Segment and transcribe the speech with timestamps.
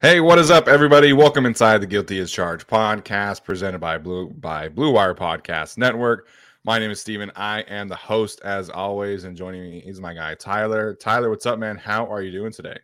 [0.00, 1.12] Hey, what is up, everybody?
[1.12, 6.28] Welcome inside the Guilty as Charged podcast presented by Blue by Blue Wire Podcast Network.
[6.62, 7.32] My name is Steven.
[7.34, 10.94] I am the host as always, and joining me is my guy Tyler.
[10.94, 11.76] Tyler, what's up, man?
[11.76, 12.78] How are you doing today?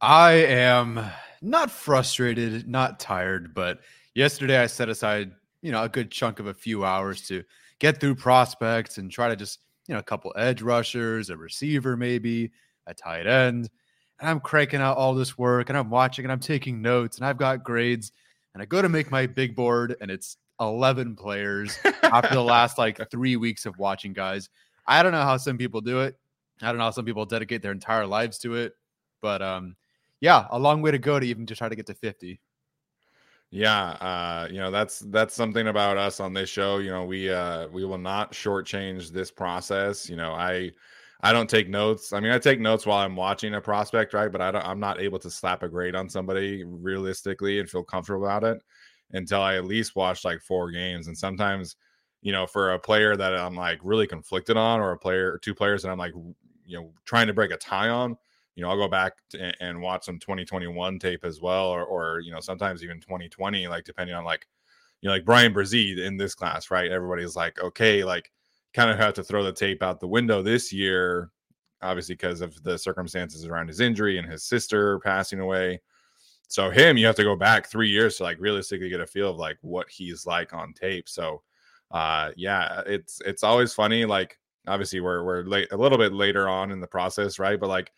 [0.00, 1.08] I am
[1.40, 3.78] not frustrated, not tired, but
[4.16, 5.30] yesterday I set aside,
[5.62, 7.44] you know, a good chunk of a few hours to
[7.78, 11.96] get through prospects and try to just, you know, a couple edge rushers, a receiver
[11.96, 12.50] maybe,
[12.88, 13.70] a tight end
[14.20, 17.26] and I'm cranking out all this work and I'm watching and I'm taking notes and
[17.26, 18.12] I've got grades
[18.52, 22.78] and I go to make my big board and it's 11 players after the last
[22.78, 24.48] like three weeks of watching guys.
[24.86, 26.16] I don't know how some people do it.
[26.62, 28.74] I don't know how some people dedicate their entire lives to it,
[29.20, 29.76] but um,
[30.20, 32.40] yeah, a long way to go to even to try to get to 50.
[33.50, 36.78] Yeah, uh, you know that's that's something about us on this show.
[36.78, 40.10] You know, we uh, we will not shortchange this process.
[40.10, 40.72] You know, I
[41.24, 42.12] I don't take notes.
[42.12, 44.30] I mean, I take notes while I'm watching a prospect, right?
[44.30, 47.82] But I don't, I'm not able to slap a grade on somebody realistically and feel
[47.82, 48.62] comfortable about it
[49.12, 51.06] until I at least watch like four games.
[51.06, 51.76] And sometimes,
[52.20, 55.38] you know, for a player that I'm like really conflicted on, or a player or
[55.38, 56.12] two players that I'm like,
[56.66, 58.18] you know, trying to break a tie on,
[58.54, 62.20] you know, I'll go back to, and watch some 2021 tape as well, or, or
[62.20, 64.46] you know, sometimes even 2020, like depending on like,
[65.00, 66.92] you know, like Bryan Bresee in this class, right?
[66.92, 68.30] Everybody's like, okay, like
[68.74, 71.30] kind of have to throw the tape out the window this year,
[71.80, 75.80] obviously because of the circumstances around his injury and his sister passing away.
[76.48, 79.30] So him, you have to go back three years to like realistically get a feel
[79.30, 81.08] of like what he's like on tape.
[81.08, 81.42] So
[81.90, 84.04] uh yeah, it's it's always funny.
[84.04, 87.58] Like obviously we're we're late a little bit later on in the process, right?
[87.58, 87.92] But like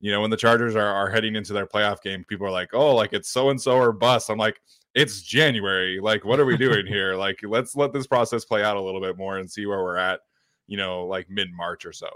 [0.00, 2.70] you know, when the Chargers are, are heading into their playoff game, people are like,
[2.72, 4.30] oh, like it's so and so or bust.
[4.30, 4.60] I'm like,
[4.94, 6.00] it's January.
[6.00, 7.14] Like, what are we doing here?
[7.14, 9.96] Like, let's let this process play out a little bit more and see where we're
[9.96, 10.20] at,
[10.66, 12.08] you know, like mid March or so.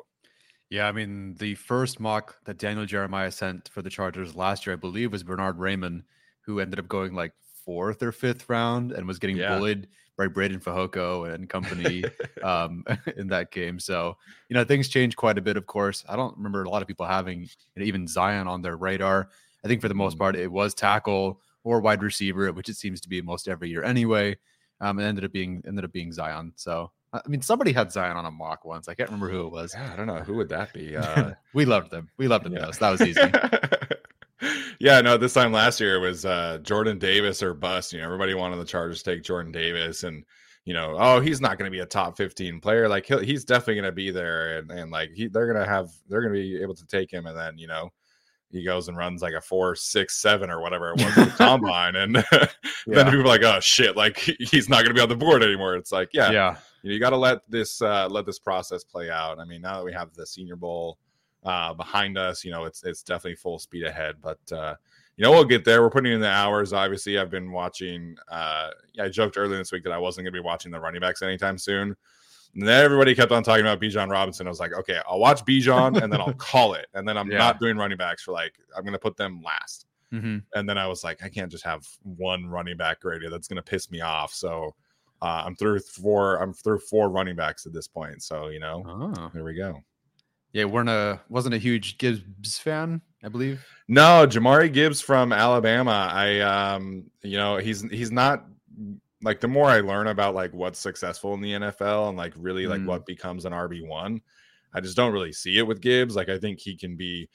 [0.70, 4.72] Yeah, I mean, the first mock that Daniel Jeremiah sent for the Chargers last year,
[4.72, 6.04] I believe, was Bernard Raimann,
[6.46, 7.32] who ended up going like
[7.64, 9.56] fourth or fifth round and was getting yeah.
[9.56, 12.04] bullied by Breiden Fehoko and company
[12.42, 12.84] um,
[13.16, 13.78] in that game.
[13.78, 14.16] So,
[14.48, 16.04] you know, things change quite a bit, of course.
[16.08, 19.28] I don't remember a lot of people having even Zion on their radar.
[19.64, 20.20] I think for the most mm.
[20.20, 23.84] part, it was tackle or wide receiver, which it seems to be most every year
[23.84, 24.36] anyway.
[24.80, 26.52] Um, it ended up being ended up being Zion.
[26.56, 28.88] So I mean, somebody had Zion on a mock once.
[28.88, 29.74] I can't remember who it was.
[29.74, 30.96] Yeah, I don't know who would that be.
[30.96, 32.08] Uh, we loved them.
[32.16, 32.54] We loved them.
[32.54, 32.70] Yeah.
[32.80, 33.20] That was easy.
[34.82, 37.92] Yeah, no, this time last year it was uh, Jordan Davis or bust.
[37.92, 40.24] You know, everybody wanted the Chargers to take Jordan Davis, and
[40.64, 42.88] you know, oh, he's not going to be a top fifteen player.
[42.88, 45.90] Like he's definitely going to be there, and and like he, they're going to have,
[46.08, 47.90] they're going to be able to take him, and then you know,
[48.50, 51.30] he goes and runs like a four, six, seven, or whatever it was at the
[51.36, 52.16] combine, and
[52.88, 55.44] then people are like, "Oh shit!" Like he's not going to be on the board
[55.44, 55.76] anymore.
[55.76, 58.82] It's like, yeah, yeah, you, know, you got to let this uh, let this process
[58.82, 59.38] play out.
[59.38, 60.98] I mean, now that we have the Senior Bowl
[61.44, 64.16] uh, behind us, you know, it's it's definitely full speed ahead.
[64.20, 64.74] But uh,
[65.16, 65.82] you know, we'll get there.
[65.82, 66.72] We're putting in the hours.
[66.72, 68.16] Obviously, I've been watching.
[68.30, 71.00] Uh, I joked earlier this week that I wasn't going to be watching the running
[71.00, 71.96] backs anytime soon.
[72.54, 74.46] And then everybody kept on talking about Bijan Robinson.
[74.46, 76.86] I was like, okay, I'll watch Bijan and then I'll call it.
[76.92, 77.38] And then I'm yeah.
[77.38, 79.86] not doing running backs for like, I'm going to put them last.
[80.12, 80.38] Mm-hmm.
[80.54, 83.32] And then I was like, I can't just have one running back graded.
[83.32, 84.34] That's going to piss me off.
[84.34, 84.74] So
[85.22, 86.42] uh, I'm through four.
[86.42, 88.22] I'm through four running backs at this point.
[88.22, 88.82] So you know,
[89.16, 89.30] oh.
[89.32, 89.82] there we go.
[90.52, 93.64] Yeah, weren't a wasn't a huge Gibbs fan, I believe.
[93.88, 96.10] No, Jahmyr Gibbs from Alabama.
[96.12, 98.44] I um, you know, he's he's not
[99.22, 102.66] like the more I learn about like what's successful in the NFL and like really
[102.66, 102.86] like mm.
[102.86, 104.20] what becomes an RB1,
[104.74, 106.16] I just don't really see it with Gibbs.
[106.16, 107.28] Like I think he can be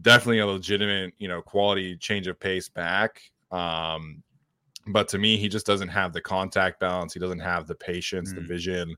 [0.00, 3.20] definitely a legitimate, you know, quality change of pace back.
[3.52, 4.22] Um,
[4.86, 7.14] but to me, he just doesn't have the contact balance.
[7.14, 8.36] He doesn't have the patience, mm.
[8.36, 8.96] the vision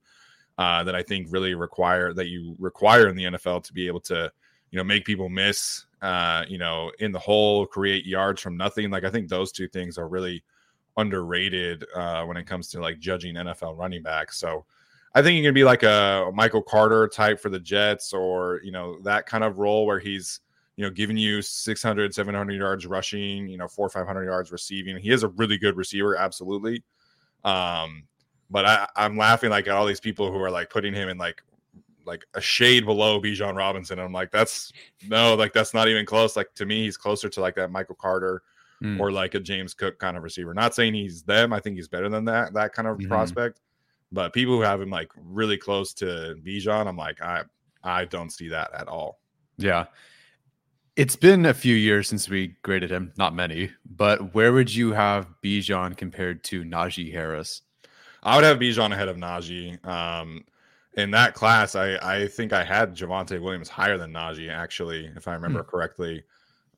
[0.59, 4.01] uh, that I think really require that you require in the NFL to be able
[4.01, 4.31] to,
[4.71, 8.91] you know, make people miss, uh, you know, in the hole, create yards from nothing.
[8.91, 10.43] Like I think those two things are really
[10.97, 14.39] underrated uh, when it comes to like judging NFL running backs.
[14.39, 14.65] So
[15.15, 18.73] I think he can be like a Michael Carter type for the Jets or, you
[18.73, 20.41] know, that kind of role where he's,
[20.77, 24.97] you know, giving you 600, 700 yards rushing, you know, four or 500 yards receiving.
[24.99, 26.83] He is a really good receiver, absolutely.
[27.45, 28.05] Um,
[28.51, 31.19] but I, I'm laughing like at all these people who are like putting him in
[31.19, 31.43] like
[32.05, 33.99] like a shade below Bijan Robinson.
[33.99, 34.73] I'm like, that's
[35.09, 36.37] no, like that's not even close.
[36.37, 38.43] Like to me, he's closer to like that Michael Carter
[38.83, 38.99] mm.
[39.01, 40.55] or like a James Cook kind of receiver.
[40.55, 41.53] Not saying he's them.
[41.53, 43.09] I think he's better than that that kind of mm-hmm.
[43.09, 43.61] prospect.
[44.13, 47.43] But people who have him like really close to Bijan, I'm like, I
[47.83, 49.19] I don't see that at all.
[49.59, 49.87] Yeah.
[50.97, 54.93] It's been a few years since we graded him, not many, but where would you
[54.93, 57.61] have Bijan compared to Najee Harris?
[58.27, 59.85] I would have Bijan ahead of Najee.
[59.87, 60.45] Um,
[60.95, 65.29] in that class, I, I think I had Javonte Williams higher than Najee, actually, if
[65.29, 65.67] I remember mm.
[65.67, 66.25] correctly.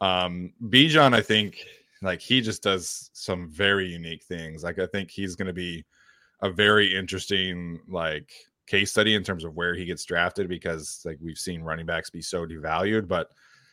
[0.00, 1.64] Um, Bijan, I think
[2.02, 4.62] like he just does some very unique things.
[4.62, 5.84] Like I think he's going to be
[6.42, 8.30] a very interesting like
[8.66, 12.10] case study in terms of where he gets drafted because like we've seen running backs
[12.10, 13.08] be so devalued.
[13.08, 13.30] But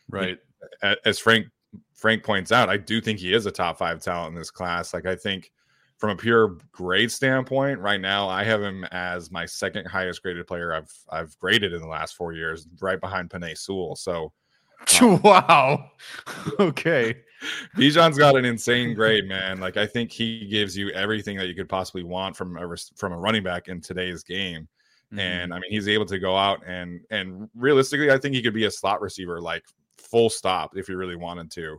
[0.08, 0.38] right
[0.82, 1.46] he, as Frank
[1.94, 4.94] Frank points out, I do think he is a top five talent in this class.
[4.94, 5.52] Like I think
[5.98, 10.46] from a pure grade standpoint, right now I have him as my second highest graded
[10.46, 13.96] player I've I've graded in the last four years, right behind Penei Sewell.
[13.96, 14.32] So
[15.00, 15.90] um, wow.
[16.60, 17.16] okay.
[17.76, 19.60] Bijan's got an insane grade, man.
[19.60, 23.12] Like I think he gives you everything that you could possibly want from a from
[23.12, 24.68] a running back in today's game.
[25.12, 25.20] Mm-hmm.
[25.20, 28.54] And I mean, he's able to go out and and realistically, I think he could
[28.54, 29.62] be a slot receiver, like
[29.98, 31.78] full stop, if he really wanted to.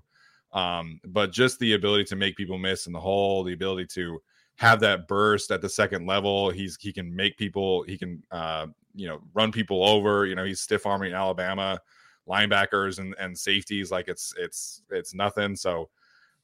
[0.54, 4.20] Um, but just the ability to make people miss in the hole, the ability to
[4.56, 8.68] have that burst at the second level, he's he can make people, he can uh,
[8.96, 10.26] you know run people over.
[10.26, 11.80] You know, he's stiff arming Alabama
[12.28, 15.56] linebackers and, and safeties like it's it's it's nothing.
[15.56, 15.90] So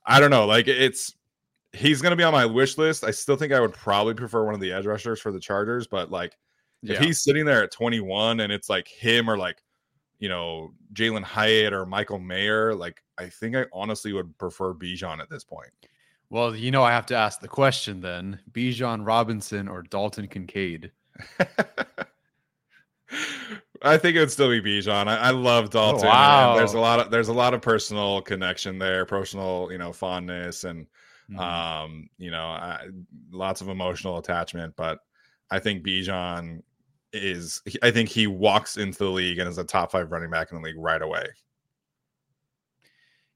[0.05, 0.45] I don't know.
[0.45, 1.15] Like it's
[1.73, 3.03] he's gonna be on my wish list.
[3.03, 5.87] I still think I would probably prefer one of the edge rushers for the Chargers,
[5.87, 6.37] but like
[6.81, 6.93] yeah.
[6.93, 9.61] if he's sitting there at 21 and it's like him or like
[10.23, 15.19] you know Jalin Hyatt or Michael Mayer, like I think I honestly would prefer Bijan
[15.19, 15.69] at this point.
[16.29, 20.93] Well, you know, I have to ask the question then: Bijan Robinson or Dalton Kincaid?
[23.81, 25.09] I think it would still be Bijan.
[25.09, 26.07] I, I love oh, Dalton.
[26.07, 26.55] Oh, wow.
[26.55, 30.63] There's a lot of there's a lot of personal connection there, personal, you know, fondness
[30.63, 30.87] and
[31.29, 31.37] mm-hmm.
[31.37, 32.87] um, you know, I,
[33.29, 34.73] lots of emotional attachment.
[34.77, 34.99] But
[35.51, 36.61] I think Bijan
[37.13, 40.51] is I think he walks into the league and is a top five running back
[40.51, 41.27] in the league right away.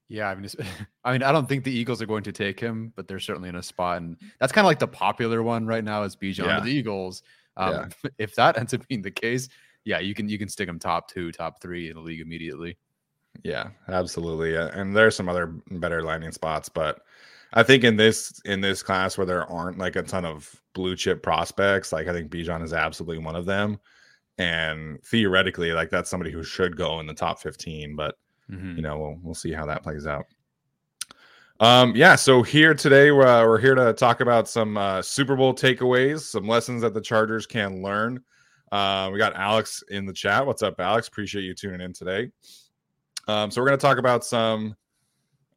[0.08, 0.48] Yeah, I mean,
[1.04, 3.48] I mean, I don't think the Eagles are going to take him, but they're certainly
[3.48, 6.46] in a spot, and that's kind of like the popular one right now is Bijan
[6.46, 6.60] yeah.
[6.60, 7.22] the Eagles.
[7.56, 7.72] Um,
[8.04, 8.10] yeah.
[8.18, 9.48] If that ends up being the case,
[9.84, 12.76] yeah, you can you can stick them top two, top three in the league immediately.
[13.42, 14.56] Yeah, absolutely.
[14.56, 17.02] And there's some other better landing spots, but
[17.52, 20.96] I think in this in this class where there aren't like a ton of blue
[20.96, 23.78] chip prospects, like I think Bijan is absolutely one of them.
[24.36, 28.16] And theoretically, like that's somebody who should go in the top 15, but
[28.50, 28.76] mm-hmm.
[28.76, 30.26] you know, we'll we'll see how that plays out.
[31.60, 35.52] Um, yeah, so here today, uh, we're here to talk about some uh, Super Bowl
[35.52, 38.22] takeaways, some lessons that the Chargers can learn
[38.72, 40.46] uh, we got Alex in the chat.
[40.46, 41.08] What's up, Alex?
[41.08, 42.30] Appreciate you tuning in today.
[43.26, 44.74] Um, so we're going to talk about some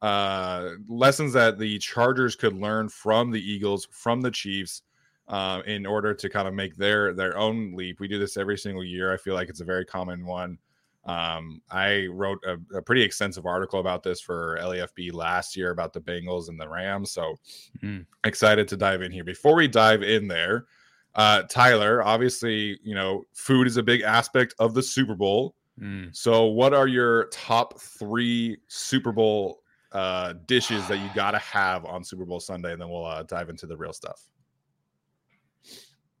[0.02, 4.82] uh, lessons that the Chargers could learn from the Eagles, from the Chiefs,
[5.28, 8.00] uh, in order to kind of make their their own leap.
[8.00, 9.12] We do this every single year.
[9.12, 10.58] I feel like it's a very common one
[11.04, 15.92] Um, I wrote a, a, pretty extensive article about this for LAFB last year about
[15.92, 17.10] the Bengals and the Rams.
[17.10, 17.34] So
[17.82, 18.06] mm.
[18.24, 19.24] excited to dive in here.
[19.24, 20.66] Before we dive in there,
[21.14, 25.54] uh, Tyler, obviously, you know, food is a big aspect of the Super Bowl.
[25.80, 26.14] Mm.
[26.14, 29.61] So, what are your top three Super Bowl
[29.92, 32.72] uh, dishes that you got to have on Super Bowl Sunday?
[32.72, 34.22] And then we'll uh, dive into the real stuff.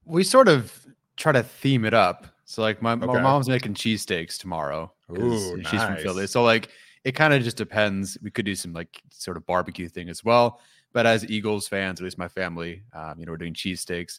[0.04, 0.86] We sort of
[1.16, 2.26] try to theme it up.
[2.44, 3.06] So, like, my, okay.
[3.06, 4.92] my mom's making cheesesteaks tomorrow.
[5.10, 5.86] Ooh, she's nice.
[5.86, 6.26] from Philly.
[6.26, 6.68] So, like,
[7.04, 8.18] it kind of just depends.
[8.22, 10.60] We could do some like sort of barbecue thing as well.
[10.92, 14.18] But as Eagles fans, at least my family, um, you know, we're doing cheesesteaks.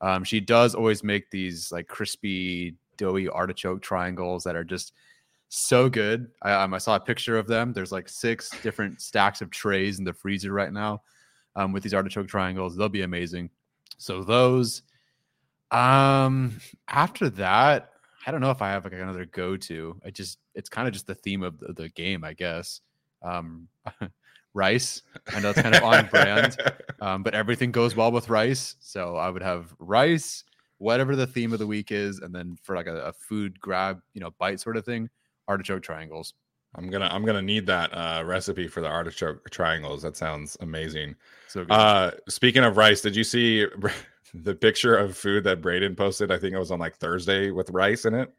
[0.00, 4.92] Um, she does always make these like crispy, doughy artichoke triangles that are just
[5.50, 6.30] so good.
[6.42, 7.72] I, um, I saw a picture of them.
[7.72, 11.02] There's like six different stacks of trays in the freezer right now
[11.56, 12.76] um, with these artichoke triangles.
[12.76, 13.50] They'll be amazing.
[13.98, 14.82] So those.
[15.72, 17.90] Um, after that,
[18.26, 20.00] I don't know if I have like another go to.
[20.04, 22.80] I just it's kind of just the theme of the, the game, I guess.
[23.22, 23.68] Um,
[24.54, 25.02] rice.
[25.32, 26.56] I know it's kind of on brand,
[27.00, 28.76] um, but everything goes well with rice.
[28.80, 30.44] So I would have rice,
[30.78, 34.00] whatever the theme of the week is, and then for like a, a food grab,
[34.14, 35.08] you know, bite sort of thing,
[35.50, 36.34] artichoke triangles.
[36.74, 40.02] I'm gonna I'm gonna need that uh, recipe for the artichoke triangles.
[40.02, 41.16] That sounds amazing.
[41.48, 43.66] So uh, speaking of rice, did you see
[44.34, 46.30] the picture of food that Braden posted?
[46.30, 48.32] I think it was on like Thursday with rice in it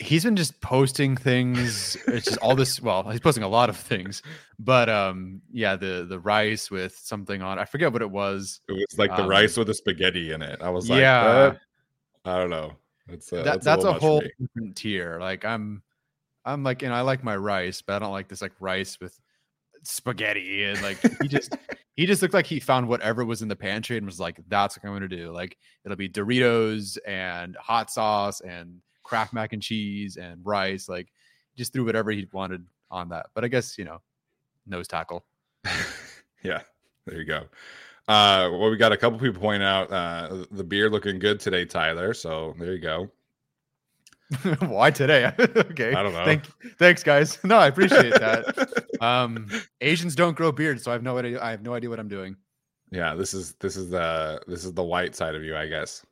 [0.00, 1.96] he's been just posting things.
[2.06, 2.80] It's just all this.
[2.80, 4.22] Well, he's posting a lot of things,
[4.58, 7.58] but um, yeah, the the rice with something on.
[7.58, 8.60] I forget what it was.
[8.68, 10.60] It was like the um, rice with the spaghetti in it.
[10.60, 11.54] I was like, yeah,
[12.24, 12.72] I don't know.
[13.08, 15.18] It's uh, that, that's, a, a whole different tier.
[15.20, 15.82] Like I'm,
[16.44, 18.98] I'm like, you know, I like my rice, but I don't like this like rice
[19.00, 19.18] with
[19.82, 21.56] spaghetti and like he just
[21.96, 24.76] he just looked like he found whatever was in the pantry and was like that's
[24.76, 25.56] what i'm gonna do like
[25.86, 30.88] it'll be doritos and hot sauce and Kraft mac and cheese and rice.
[30.88, 31.08] Like
[31.56, 33.26] just threw whatever he wanted on that.
[33.34, 34.00] But I guess, you know,
[34.66, 35.24] nose tackle.
[36.44, 36.60] yeah,
[37.06, 37.40] there you go.
[38.08, 41.64] Uh, well, we got a couple people pointing out uh, the beer looking good today,
[41.64, 42.14] Tyler.
[42.14, 43.10] So there you go.
[44.60, 45.32] Why today?
[45.40, 45.92] okay.
[45.92, 46.24] I don't know.
[46.24, 46.44] Thank,
[46.78, 47.38] thanks, guys.
[47.44, 48.84] No, I appreciate that.
[49.00, 49.48] um,
[49.80, 51.42] Asians don't grow beards, so I have no idea.
[51.42, 52.36] I have no idea what I'm doing.
[52.92, 56.04] Yeah, this is this is the this is the white side of you, I guess.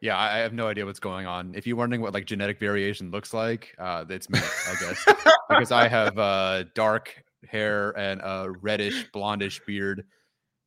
[0.00, 1.54] Yeah, I have no idea what's going on.
[1.54, 5.04] If you're wondering what like genetic variation looks like, uh, it's me, I guess,
[5.50, 10.04] because I have uh, dark hair and a reddish, blondish beard.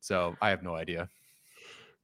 [0.00, 1.08] So I have no idea.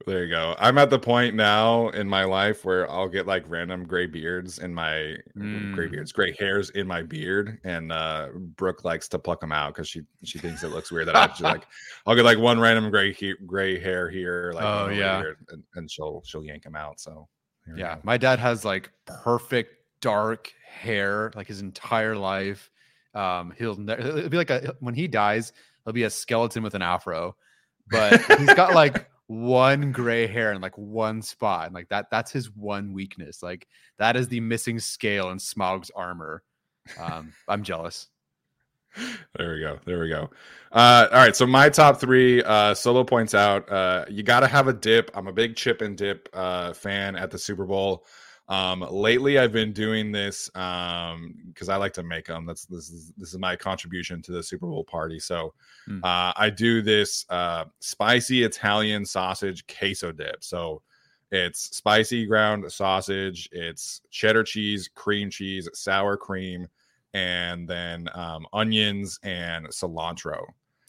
[0.05, 0.55] There you go.
[0.59, 4.59] I'm at the point now in my life where I'll get like random gray beards
[4.59, 5.73] in my mm.
[5.75, 9.73] gray beards, gray hairs in my beard, and uh Brooke likes to pluck them out
[9.73, 11.65] because she she thinks it looks weird that I just like
[12.05, 15.91] I'll get like one random gray he- gray hair here, like oh yeah, and, and,
[15.91, 16.99] she'll she'll yank them out.
[16.99, 17.27] So
[17.75, 22.69] yeah, my dad has like perfect dark hair like his entire life.
[23.13, 25.53] Um, he'll it'll be like a when he dies,
[25.85, 27.35] he'll be a skeleton with an afro,
[27.89, 32.33] but he's got like one gray hair in like one spot and like that that's
[32.33, 33.65] his one weakness like
[33.97, 36.43] that is the missing scale in Smaug's armor.
[36.99, 38.09] Um i'm jealous.
[39.37, 40.29] There we go there we go.
[40.73, 44.67] Uh all right so my top three uh solo points out uh you gotta have
[44.67, 45.09] a dip.
[45.13, 48.05] I'm a big chip and dip uh fan at the super bowl
[48.47, 52.45] um, lately, I've been doing this um, because I like to make them.
[52.45, 55.19] That's this is this is my contribution to the Super Bowl party.
[55.19, 55.53] So
[55.87, 55.99] mm.
[56.03, 60.43] uh, I do this uh, spicy Italian sausage queso dip.
[60.43, 60.81] So
[61.31, 66.67] it's spicy ground sausage, it's cheddar cheese, cream cheese, sour cream,
[67.13, 70.43] and then um, onions and cilantro.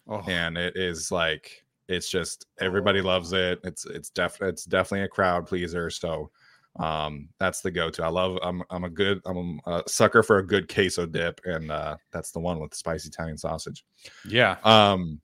[0.09, 0.23] Oh.
[0.26, 3.04] And it is like it's just everybody oh.
[3.04, 3.61] loves it.
[3.62, 5.90] It's it's def it's definitely a crowd pleaser.
[5.90, 6.30] So
[6.79, 8.02] um that's the go-to.
[8.02, 11.71] I love i'm i'm a good i'm a sucker for a good queso dip and
[11.71, 13.85] uh that's the one with the spicy italian sausage.
[14.26, 14.57] Yeah.
[14.64, 15.21] Um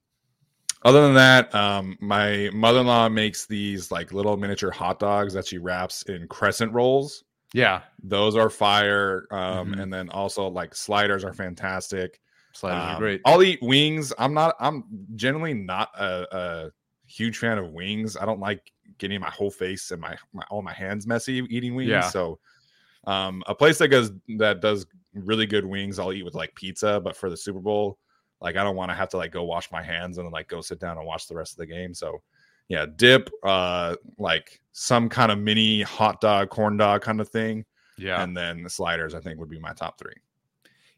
[0.85, 5.59] other than that um my mother-in-law makes these like little miniature hot dogs that she
[5.59, 7.25] wraps in crescent rolls.
[7.55, 7.81] Yeah.
[8.02, 9.81] Those are fire um mm-hmm.
[9.81, 12.21] and then also like sliders are fantastic.
[12.52, 13.23] Sliders um, are great.
[13.25, 14.12] I'll eat wings.
[14.19, 14.85] I'm not i'm
[15.17, 16.71] generally not a, a
[17.07, 18.17] huge fan of wings.
[18.17, 21.75] I don't like getting my whole face and my, my all my hands messy eating
[21.75, 21.90] wings.
[21.90, 22.02] Yeah.
[22.02, 22.38] So
[23.05, 27.00] um, a place that goes that does really good wings, I'll eat with like pizza.
[27.02, 27.99] But for the Super Bowl,
[28.40, 30.49] like I don't want to have to like go wash my hands and then like
[30.49, 31.95] go sit down and watch the rest of the game.
[31.95, 32.23] So
[32.69, 37.64] yeah, dip, uh, like some kind of mini hot dog, corn dog kind of thing.
[37.97, 40.14] Yeah, and then the sliders, I think would be my top three.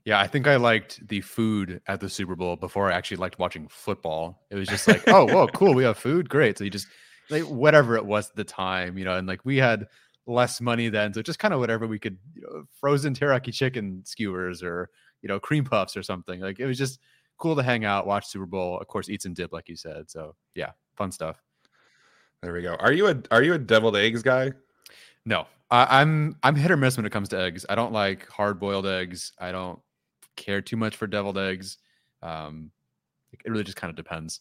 [0.05, 3.39] Yeah, I think I liked the food at the Super Bowl before I actually liked
[3.39, 4.43] watching football.
[4.51, 6.59] It was just like, oh, whoa, cool, we have food, great.
[6.59, 6.89] So you just
[7.31, 9.87] like whatever it was at the time, you know, and like we had
[10.27, 11.13] less money then.
[11.13, 14.91] So just kind of whatever we could, you know, frozen teriyaki chicken skewers or,
[15.23, 16.41] you know, cream puffs or something.
[16.41, 17.01] Like it was just
[17.39, 20.11] cool to hang out, watch Super Bowl, of course, eats and dip, like you said.
[20.11, 21.43] So yeah, fun stuff.
[22.43, 22.75] There we go.
[22.75, 24.53] Are you a are you a deviled eggs guy?
[25.27, 27.67] No, I, I'm I'm hit or miss when it comes to eggs.
[27.69, 29.33] I don't like hard boiled eggs.
[29.39, 29.79] I don't
[30.37, 31.79] care too much for deviled eggs.
[32.23, 32.71] Um,
[33.33, 34.41] it really just kind of depends.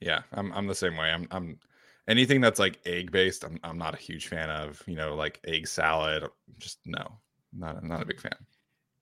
[0.00, 1.10] Yeah, I'm I'm the same way.
[1.10, 1.58] I'm I'm
[2.06, 3.44] anything that's like egg based.
[3.44, 4.82] I'm I'm not a huge fan of.
[4.86, 6.24] You know, like egg salad.
[6.58, 7.18] Just no,
[7.52, 8.36] not not a big fan.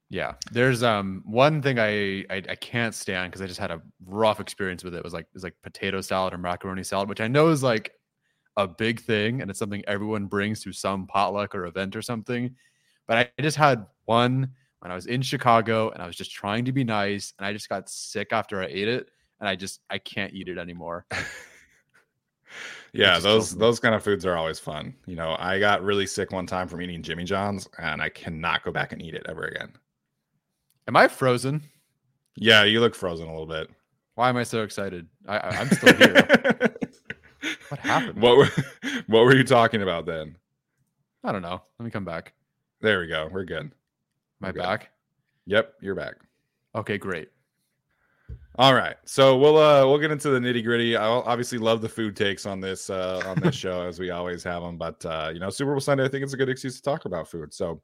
[0.09, 3.81] Yeah, there's um one thing I I, I can't stand because I just had a
[4.05, 4.99] rough experience with it.
[4.99, 7.91] it was like it's like potato salad or macaroni salad, which I know is like
[8.55, 12.55] a big thing and it's something everyone brings to some potluck or event or something.
[13.07, 16.65] But I just had one when I was in Chicago and I was just trying
[16.65, 19.09] to be nice and I just got sick after I ate it
[19.39, 21.05] and I just I can't eat it anymore.
[22.93, 24.95] yeah, those those kind of foods are always fun.
[25.05, 28.63] You know, I got really sick one time from eating Jimmy John's and I cannot
[28.63, 29.73] go back and eat it ever again.
[30.87, 31.63] Am I frozen?
[32.35, 33.69] Yeah, you look frozen a little bit.
[34.15, 35.07] Why am I so excited?
[35.27, 36.13] I, I am still here.
[37.69, 38.21] what happened?
[38.21, 38.49] What were
[39.07, 40.37] what were you talking about then?
[41.23, 41.61] I don't know.
[41.77, 42.33] Let me come back.
[42.81, 43.27] There we go.
[43.31, 43.71] We're good.
[44.41, 44.91] Am I back?
[45.45, 46.15] Yep, you're back.
[46.75, 47.29] Okay, great.
[48.59, 50.95] All right, so we'll uh we'll get into the nitty gritty.
[50.95, 54.43] I obviously love the food takes on this uh on this show as we always
[54.43, 56.75] have them, but uh you know Super Bowl Sunday I think it's a good excuse
[56.77, 57.53] to talk about food.
[57.53, 57.81] So,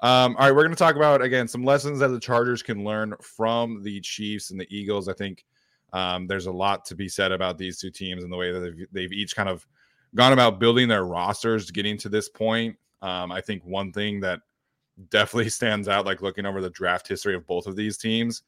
[0.00, 2.84] um all right, we're going to talk about again some lessons that the Chargers can
[2.84, 5.08] learn from the Chiefs and the Eagles.
[5.08, 5.46] I think
[5.94, 8.60] um there's a lot to be said about these two teams and the way that
[8.60, 9.66] they've, they've each kind of
[10.14, 12.76] gone about building their rosters, getting to this point.
[13.00, 14.40] Um, I think one thing that
[15.08, 18.42] definitely stands out, like looking over the draft history of both of these teams,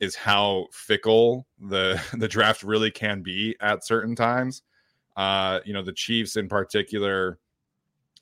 [0.00, 4.62] is how fickle the the draft really can be at certain times.
[5.16, 7.38] Uh, you know, the Chiefs in particular,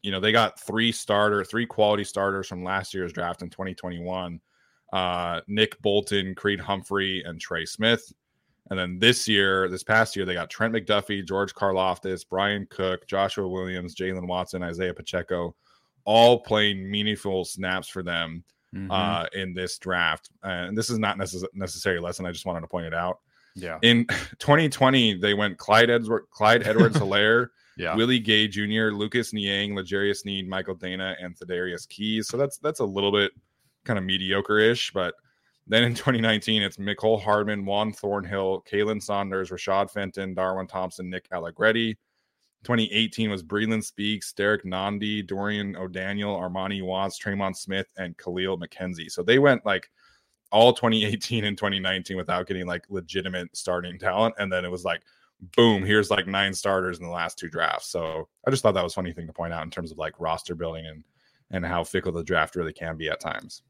[0.02, 4.40] you know, they got three starter, three quality starters from last year's draft in 2021.
[4.92, 8.12] Uh, Nick Bolton, Creed Humphrey, and Trey Smith.
[8.70, 13.06] And then this year, this past year, they got Trent McDuffie, George Karlaftis, Bryan Cook,
[13.06, 15.54] Joshua Williams, Jaylen Watson, Isaiah Pacheco,
[16.04, 18.42] all playing meaningful snaps for them
[18.76, 18.90] mm-hmm.
[18.90, 20.30] uh, in this draft.
[20.42, 22.26] And this is not necess- necessary lesson.
[22.26, 23.20] I just wanted to point it out.
[23.54, 23.78] Yeah.
[23.82, 24.06] In
[24.38, 27.94] 2020, they went Clyde Edwards, Clyde Edwards Helaire, yeah.
[27.94, 32.28] Willie Gay Jr., Lucas Niang, L'Jarius Sneed, Michael Danna, and Thaddeus Keys.
[32.28, 33.32] So that's that's a little bit
[33.84, 35.14] kind of mediocre-ish, but
[35.68, 41.26] then in 2019, it's Mecole Hardman, Juan Thornhill, Khalen Saunders, Rashad Fenton, Darwin Thompson, Nick
[41.32, 41.98] Allegretti.
[42.66, 49.08] 2018 was Breeland Speaks, Derrick Nnadi, Dorian O'Daniel, Armani Watts, Tremon Smith, and Kahlil McKenzie.
[49.08, 49.88] So they went like
[50.50, 54.34] all 2018 and 2019 without getting like legitimate starting talent.
[54.38, 55.02] And then it was like,
[55.56, 57.86] boom, here's like nine starters in the last two drafts.
[57.86, 59.98] So I just thought that was a funny thing to point out in terms of
[59.98, 61.04] like roster building and
[61.52, 63.62] and how fickle the draft really can be at times.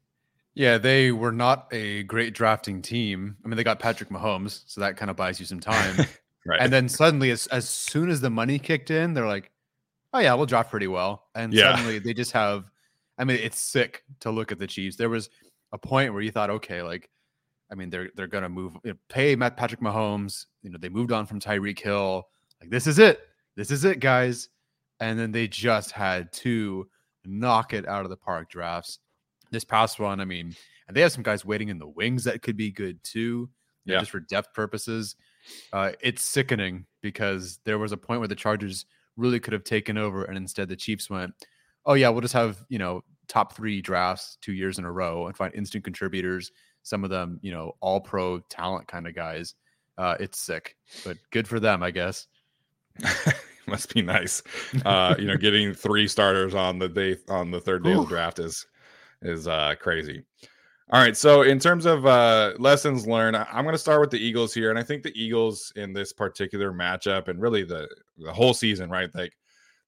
[0.54, 3.36] Yeah, they were not a great drafting team.
[3.44, 5.96] I mean, they got Patrick Mahomes, so that kind of buys you some time.
[6.46, 6.60] right.
[6.60, 9.50] And then suddenly, as as soon as the money kicked in, they're like,
[10.12, 11.72] "Oh yeah, we'll draft pretty well." And Yeah.
[11.76, 12.70] suddenly, they just have.
[13.18, 14.96] I mean, it's sick to look at the Chiefs.
[14.96, 15.30] There was
[15.72, 17.08] a point where you thought, okay, like,
[17.70, 20.46] I mean, they're they're gonna move, you know, pay Matt Patrick Mahomes.
[20.62, 22.28] You know, they moved on from Tyreek Hill.
[22.60, 23.20] Like, this is it.
[23.56, 24.48] This is it, guys.
[25.00, 26.88] And then they just had two
[27.24, 28.98] knock it out of the park drafts.
[29.50, 30.54] This past one, I mean,
[30.88, 33.48] and they have some guys waiting in the wings that could be good too,
[33.84, 35.16] you know, just for depth purposes.
[35.72, 39.98] Uh, it's sickening because there was a point where the Chargers really could have taken
[39.98, 41.32] over, and instead the Chiefs went,
[41.84, 45.26] "Oh yeah, we'll just have you know top three drafts two years in a row
[45.26, 46.52] and find instant contributors.
[46.82, 49.54] Some of them, you know, all pro talent kind of guys.
[49.98, 52.26] Uh, it's sick, but good for them, I guess.
[53.66, 54.42] Must be nice.
[54.84, 58.06] Uh, you know, getting three starters on the day on the third day of the
[58.06, 58.64] draft is
[59.22, 60.22] is uh crazy.
[60.92, 64.24] All right, so in terms of uh lessons learned, I'm going to start with the
[64.24, 68.32] Eagles here, and I think the Eagles in this particular matchup, and really the the
[68.32, 69.12] whole season, right?
[69.14, 69.32] Like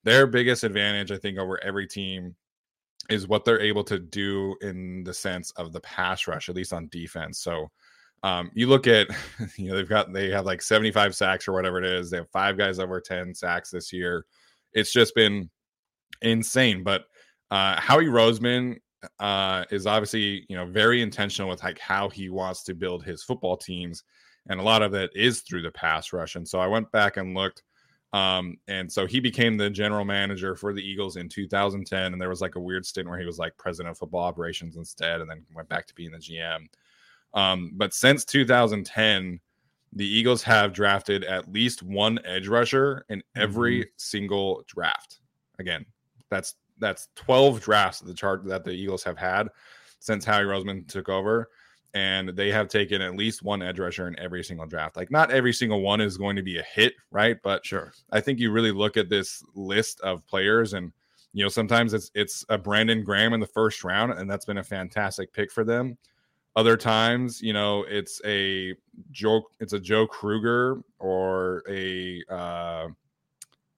[0.02, 2.34] their biggest advantage, I think, over every team
[3.08, 6.72] is what they're able to do in the sense of the pass rush, at least
[6.72, 7.38] on defense.
[7.38, 7.70] So
[8.22, 9.08] um, you look at,
[9.56, 12.10] you know, they've got they have like 75 sacks or whatever it is.
[12.10, 14.26] They have five guys over 10 sacks this year.
[14.72, 15.48] It's just been
[16.22, 16.82] insane.
[16.82, 17.04] But
[17.50, 18.78] uh, Howie Roseman
[19.20, 23.22] uh, is obviously, you know, very intentional with like how he wants to build his
[23.22, 24.04] football teams,
[24.48, 26.36] and a lot of that is through the pass rush.
[26.36, 27.62] And so I went back and looked.
[28.14, 32.12] Um, and so he became the general manager for the Eagles in 2010.
[32.12, 34.76] And there was like a weird stint where he was like president of football operations
[34.76, 36.66] instead, and then went back to being the GM.
[37.34, 39.40] Um, but since 2010,
[39.92, 45.20] the Eagles have drafted at least one edge rusher in every single draft.
[45.58, 45.84] Again,
[46.30, 49.48] That's that's 12 drafts that the chart that the Eagles have had
[50.00, 51.48] since Howie Roseman took over.
[51.94, 54.96] And they have taken at least one edge rusher in every single draft.
[54.96, 57.38] Like, not every single one is going to be a hit, right?
[57.42, 57.92] But Sure.
[58.12, 60.92] I think you really look at this list of players and
[61.32, 64.58] you know sometimes it's it's a Brandon Graham in the first round and that's been
[64.58, 65.96] a fantastic pick for them.
[66.56, 68.74] Other times, you know, it's a
[69.10, 72.88] Joe it's a Joe Kruger or a uh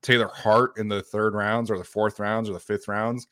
[0.03, 3.27] Taylor Hart in the third rounds or the fourth rounds or the fifth rounds.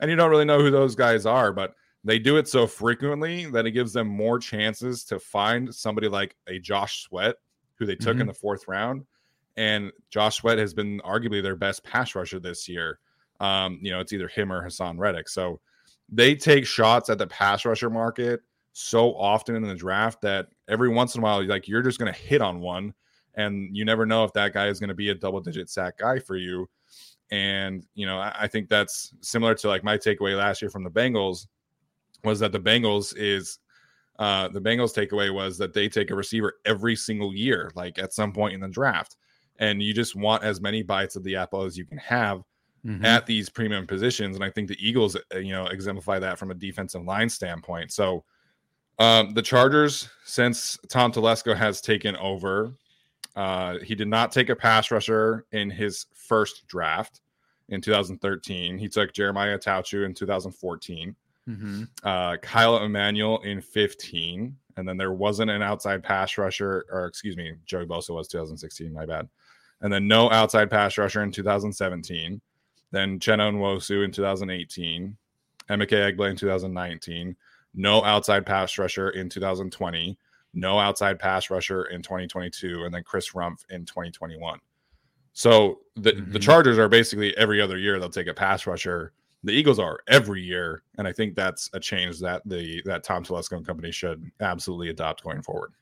[0.00, 3.46] And you don't really know who those guys are, but they do it so frequently
[3.46, 7.36] that it gives them more chances to find somebody like a Josh Sweat,
[7.76, 8.28] who they took in Mhm.
[8.28, 9.04] the fourth round.
[9.56, 13.00] And Josh Sweat has been arguably their best pass rusher this year.
[13.40, 15.28] Um, you know, it's either him or Haason Reddick.
[15.28, 15.60] So
[16.08, 18.40] they take shots at the pass rusher market
[18.72, 22.12] so often in the draft that every once in a while, like you're just going
[22.12, 22.94] to hit on one,
[23.38, 25.98] and you never know if that guy is going to be a double digit sack
[25.98, 26.68] guy for you.
[27.30, 30.84] And you know, I, I think that's similar to like my takeaway last year from
[30.84, 31.46] the Bengals
[32.24, 33.58] was that the Bengals is
[34.18, 38.12] uh, the Bengals takeaway was that they take a receiver every single year, like at
[38.12, 39.16] some point in the draft,
[39.60, 42.42] and you just want as many bites of the apple as you can have
[42.86, 43.04] Mhm.
[43.04, 44.36] at these premium positions.
[44.36, 47.92] And I think the Eagles, uh, you know, exemplify that from a defensive line standpoint.
[47.92, 48.24] So
[49.00, 52.72] um, the Chargers, since Tom Telesco has taken over,
[53.38, 57.20] uh, he did not take a pass rusher in his first draft
[57.68, 58.76] in 2013.
[58.78, 61.14] He took Jeremiah Attaochu in 2014
[61.48, 61.88] Mhm.
[62.02, 64.54] uh, Kyle Emanuel in 15.
[64.76, 68.92] And then there wasn't an outside pass rusher, or excuse me, Joey Bosa was 2016,
[68.92, 69.28] my bad.
[69.80, 72.40] And then no outside pass rusher in 2017.
[72.90, 75.16] Then Uchenna Nwosu in 2018.
[75.70, 77.36] Emeka Egbule in 2019.
[77.74, 80.18] No outside pass rusher in 2020.
[80.58, 82.84] No outside pass rusher in 2022.
[82.84, 84.58] And then Chris Rumph in 2021.
[85.32, 86.42] So the, the Mhm.
[86.42, 89.12] Chargers are basically every other year they'll take a pass rusher
[89.44, 93.22] the Eagles are every year, and I think that's a change that the that Tom
[93.24, 95.72] Telesco and company should absolutely adopt going forward.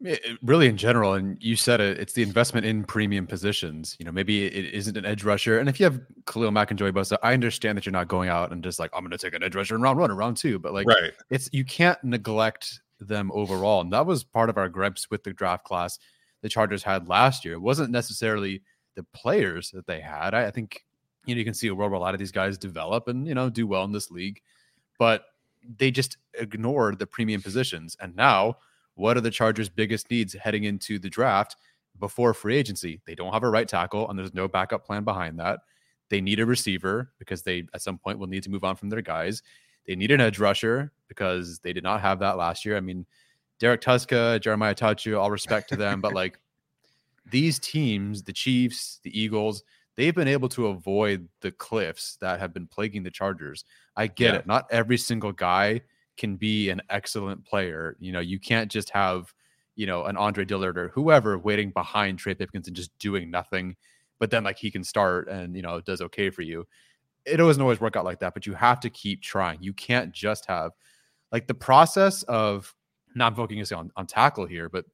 [0.00, 4.04] It- really in general and you said it it's the investment in premium positions you
[4.04, 6.92] know maybe it isn't an edge rusher and if you have khalil mack and joey
[6.92, 9.34] bosa i understand that you're not going out and just like i'm going to take
[9.34, 11.14] an edge rusher in round one or round two but like right.
[11.30, 15.32] it's you can't neglect them overall and that was part of our gripes with the
[15.32, 15.98] draft class
[16.42, 18.62] the chargers had last year it wasn't necessarily
[18.96, 20.84] the players that they had i, I think
[21.26, 23.26] you know you can see a world where a lot of these guys develop and
[23.26, 24.40] you know do well in this league
[24.98, 25.24] but
[25.76, 28.56] they just ignored the premium positions and now
[28.98, 31.54] what are the Chargers' biggest needs heading into the draft
[32.00, 33.00] before free agency?
[33.06, 35.60] They don't have a right tackle, and there's no backup plan behind that.
[36.10, 38.90] They need a receiver because they at some point will need to move on from
[38.90, 39.40] their guys.
[39.88, 42.76] They need an edge rusher because they did not have that last year.
[42.76, 43.06] I mean,
[43.58, 46.38] Derek Tuszka, Jeremiah Attaochu, all respect to them, but like
[47.30, 49.62] these teams, the Chiefs, the Eagles,
[49.96, 53.64] they've been able to avoid the cliffs that have been plaguing the Chargers.
[53.96, 54.40] I get Yeah.
[54.40, 54.46] it.
[54.46, 55.80] Not every single guy
[56.18, 57.96] can be an excellent player.
[57.98, 59.32] You know, you can't just have,
[59.74, 63.74] you know, an Andre Dillard or whoever waiting behind Trey Pipkins and just doing nothing,
[64.18, 66.66] but then like he can start and, you know, does okay for you.
[67.28, 69.62] It doesn't always work out like that, but you have to keep trying.
[69.62, 70.72] You can't just have
[71.32, 72.74] like the process of
[73.14, 74.84] not focusing on, on tackle here, but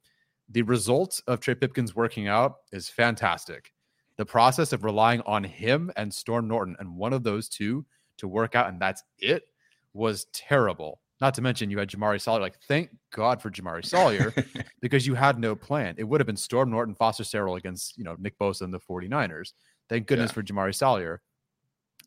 [0.49, 3.73] the result of Trey Pipkins working out is fantastic.
[4.17, 7.85] The process of relying on him and Storm Norton and one of those two
[8.19, 9.45] to work out, and that's it,
[9.93, 11.01] was terrible.
[11.21, 12.41] Not to mention you had Jamaree Salyer.
[12.41, 14.35] Like, thank God for Jamaree Salyer
[14.81, 15.95] because you had no plan.
[15.99, 18.81] It would have been Storm Norton, Foster Sarell against, you know, Nick Bosa and the
[18.81, 19.53] 49ers.
[19.89, 20.35] Thank goodness Yeah.
[20.35, 21.23] for Jamaree Salyer.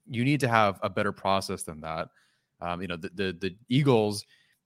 [0.09, 2.09] You need to have a better process than that.
[2.61, 4.25] Um, you know, the, the the Eagles,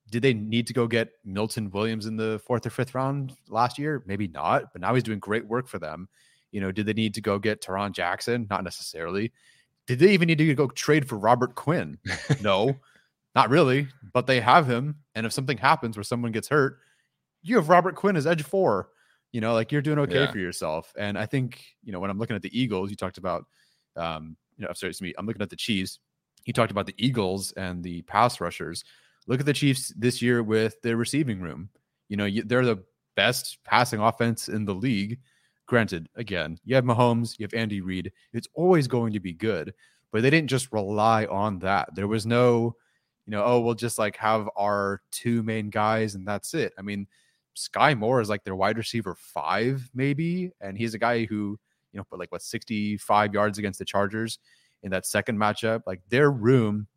[0.09, 3.77] did they need to go get Milton Williams in the fourth or fifth round last
[3.77, 4.03] year?
[4.05, 6.07] Maybe not, but now he's doing great work for them.
[6.51, 8.47] You know, did they need to go get Tarron Jackson?
[8.49, 9.31] Not necessarily.
[9.87, 11.97] Did they even need to go trade for Robert Quinn?
[12.41, 12.75] No,
[13.35, 13.87] not really.
[14.13, 14.97] But they have him.
[15.15, 16.79] And if something happens where someone gets hurt,
[17.41, 18.89] you have Robert Quinn as edge four.
[19.31, 20.31] You know, like you're doing okay Yeah.
[20.31, 20.93] for yourself.
[20.97, 23.45] And I think, you know, when I'm looking at the Eagles, you talked about,
[23.95, 25.97] um, you know, I'm sorry, me, I'm looking at the Chiefs.
[26.45, 28.83] You talked about the Eagles and the pass rushers.
[29.25, 31.69] Look at the Chiefs this year with their receiving room.
[32.09, 32.83] You know, you, they're the
[33.15, 35.19] best passing offense in the league.
[35.65, 38.11] Granted, again, you have Mahomes, you have Andy Reid.
[38.33, 39.73] It's always going to be good,
[40.11, 41.89] but they didn't just rely on that.
[41.95, 42.75] There was no,
[43.25, 46.73] you know, oh, we'll just like have our two main guys and that's it.
[46.77, 47.07] I mean,
[47.55, 51.57] Sky Moore is like their wide receiver five, maybe, and he's a guy who,
[51.93, 54.39] you know, put like what 65 yards against the Chargers
[54.83, 55.81] in that second matchup.
[55.85, 56.87] Like their room,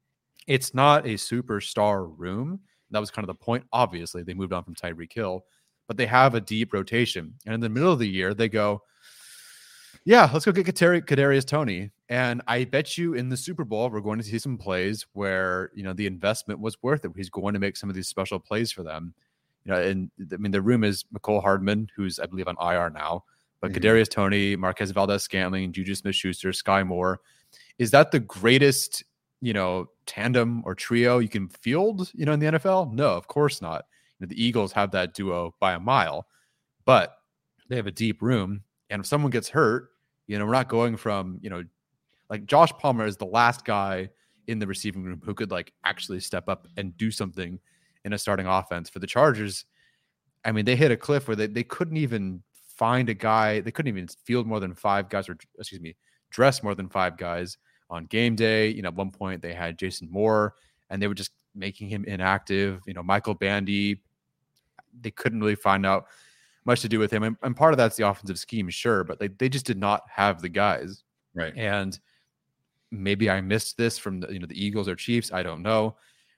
[0.47, 2.61] it's not a superstar room.
[2.91, 3.65] That was kind of the point.
[3.73, 5.45] Obviously, they moved on from Tyreek Hill,
[5.89, 7.35] but they have a deep rotation.
[7.47, 8.83] And in the middle of the year, they go,
[10.05, 11.91] yeah, let's go get Kadari- Kadarius Toney.
[12.11, 15.71] And I bet you in the Super Bowl, we're going to see some plays where,
[15.75, 17.13] you know, the investment was worth it.
[17.17, 19.15] He's going to make some of these special plays for them.
[19.65, 22.91] You know, and I mean, the room is Mecole Hardman, who's, I believe, on IR
[22.91, 23.25] now,
[23.65, 23.83] but mm-hmm.
[23.83, 27.21] Kadarius Toney, Marquez Valdes Scantling, Juju Smith Schuster, Sky Moore.
[27.79, 29.03] Is that the greatest,
[29.41, 32.93] you know, tandem or trio you can field, you know, in the NFL?
[32.93, 33.87] No, of course not.
[34.19, 36.27] You know, the Eagles have that duo by a mile,
[36.85, 37.17] but
[37.71, 38.65] they have a deep room.
[38.91, 39.89] And if someone gets hurt,
[40.27, 41.65] you know, we're not going from, you know,
[42.29, 44.11] like Josh Palmer is the last guy
[44.47, 47.59] in the receiving room who could like actually step up and do something
[48.05, 49.65] in a starting offense for the Chargers.
[50.45, 52.43] I mean, they hit a cliff where they, they couldn't even
[52.77, 55.97] find a guy, they couldn't even field more than five guys, or excuse me,
[56.31, 57.59] dress more than five guys
[57.91, 58.69] on game day.
[58.69, 60.55] You know, at one point they had Jason Moore
[60.91, 62.83] and they were just making him inactive.
[62.87, 64.03] You know, Michael Bandy,
[65.01, 66.07] they couldn't really find out
[66.65, 67.23] much to do with him.
[67.23, 70.03] And, and part of that's the offensive scheme, sure, but they, they just did not
[70.09, 71.05] have the guys.
[71.35, 71.53] Right.
[71.57, 71.99] And
[72.91, 75.33] maybe I missed this from the, you know, the Eagles or Chiefs.
[75.33, 75.97] I don't know.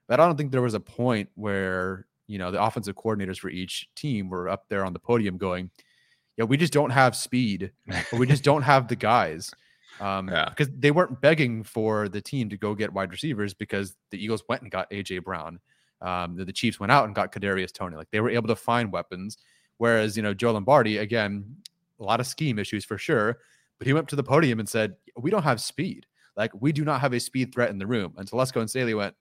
[0.08, 3.50] But I don't think there was a point where, you know, the offensive coordinators for
[3.50, 5.70] each team were up there on the podium going,
[6.36, 7.72] yeah, we just don't have speed
[8.12, 9.50] or we just don't have the guys.
[9.98, 10.50] Um, yeah.
[10.50, 14.42] because they weren't begging for the team to go get wide receivers because the Eagles
[14.46, 15.58] went and got AJ Brown.
[16.02, 17.96] Um, the, the Chiefs went out and got Kadarius Toney.
[17.96, 19.38] Like they were able to find weapons.
[19.78, 21.56] Whereas, you know, Joe Lombardi, again,
[21.98, 23.38] a lot of scheme issues for sure,
[23.78, 26.06] but he went to the podium and said, We don't have speed.
[26.36, 28.14] Like we do not have a speed threat in the room.
[28.16, 29.14] And Telesco and Staley went,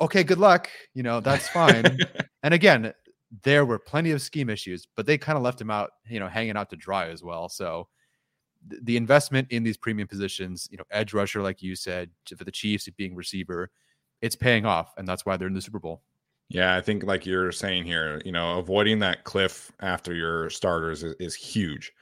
[0.00, 0.68] Okay, good luck.
[0.94, 1.98] You know, that's fine.
[2.42, 2.92] and again,
[3.42, 6.28] there were plenty of scheme issues, but they kind of left him out, you know,
[6.28, 7.48] hanging out to dry as well.
[7.48, 7.88] So
[8.68, 12.44] th- the investment in these premium positions, you know, edge rusher, like you said, for
[12.44, 13.70] the Chiefs being receiver,
[14.20, 14.92] it's paying off.
[14.98, 16.02] And that's why they're in the Super Bowl.
[16.48, 21.02] Yeah, I think like you're saying here, you know, avoiding that cliff after your starters
[21.02, 21.92] is, is huge.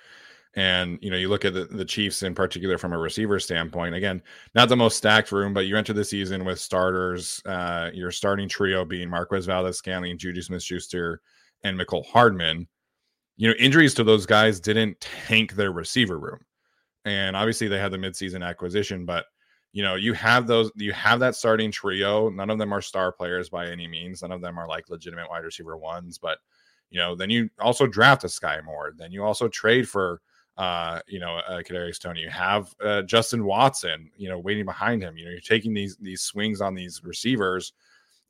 [0.54, 3.94] And you know, you look at the, the Chiefs in particular from a receiver standpoint.
[3.94, 4.20] Again,
[4.54, 7.40] not the most stacked room, but you enter the season with starters.
[7.46, 11.20] Uh, your starting trio being Marquez Valdes, Scantling, Juju Smith Schuster,
[11.62, 12.66] and Mecole Hardman.
[13.36, 16.40] You know, injuries to those guys didn't tank their receiver room.
[17.04, 19.26] And obviously they had the midseason acquisition, but
[19.72, 22.28] you know, you have those, you have that starting trio.
[22.28, 24.20] None of them are star players by any means.
[24.20, 26.38] None of them are like legitimate wide receiver ones, but
[26.90, 28.92] you know, then you also draft a Sky Moore.
[28.96, 30.20] Then you also trade for
[30.60, 32.20] uh, you know, uh, Kadarius Toney.
[32.20, 35.16] You have uh, Justin Watson, you know, waiting behind him.
[35.16, 37.72] You know, you're taking these these swings on these receivers,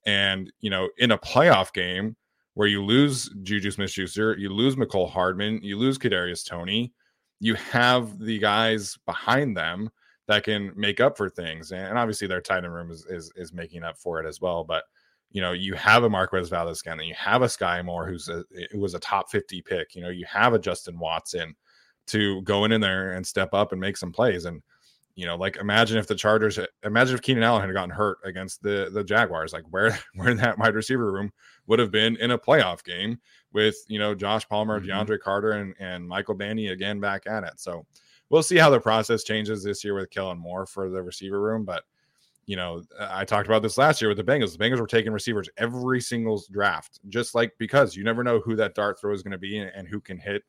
[0.07, 2.15] and you know, in a playoff game
[2.55, 6.93] where you lose Juju Smith-Schuster, you lose Mecole Hardman, you lose Kadarius Toney,
[7.41, 9.91] you have the guys behind them
[10.29, 13.53] that can make up for things, and obviously their tight end room is is, is
[13.53, 14.63] making up for it as well.
[14.63, 14.85] But
[15.33, 18.45] you know, you have a Marquez Valdes Scantling, you have a Sky Moore who's a
[18.71, 21.57] who was a top 50 pick, you know, you have a Justin Watson
[22.11, 24.45] to go in there and step up and make some plays.
[24.45, 24.63] And
[25.21, 28.63] you know, like imagine if the Chargers, imagine if Keenan Allen had gotten hurt against
[28.63, 31.31] the the Jaguars, like where where that wide receiver room
[31.67, 33.19] would have been in a playoff game
[33.53, 34.91] with you know Josh Palmer, mm-hmm.
[34.91, 37.61] DeAndre Carter, and and Michael Bandy again back at it.
[37.61, 37.85] So
[38.31, 41.65] we'll see how the process changes this year with Kellen Moore for the receiver room,
[41.65, 41.85] but.
[42.47, 44.59] You know, I talked about this last year with the Bengals.
[44.59, 48.57] The Bengals were taking receivers every single draft, just like because you never know who
[48.57, 50.43] that dart throw is going to be and, and who can hit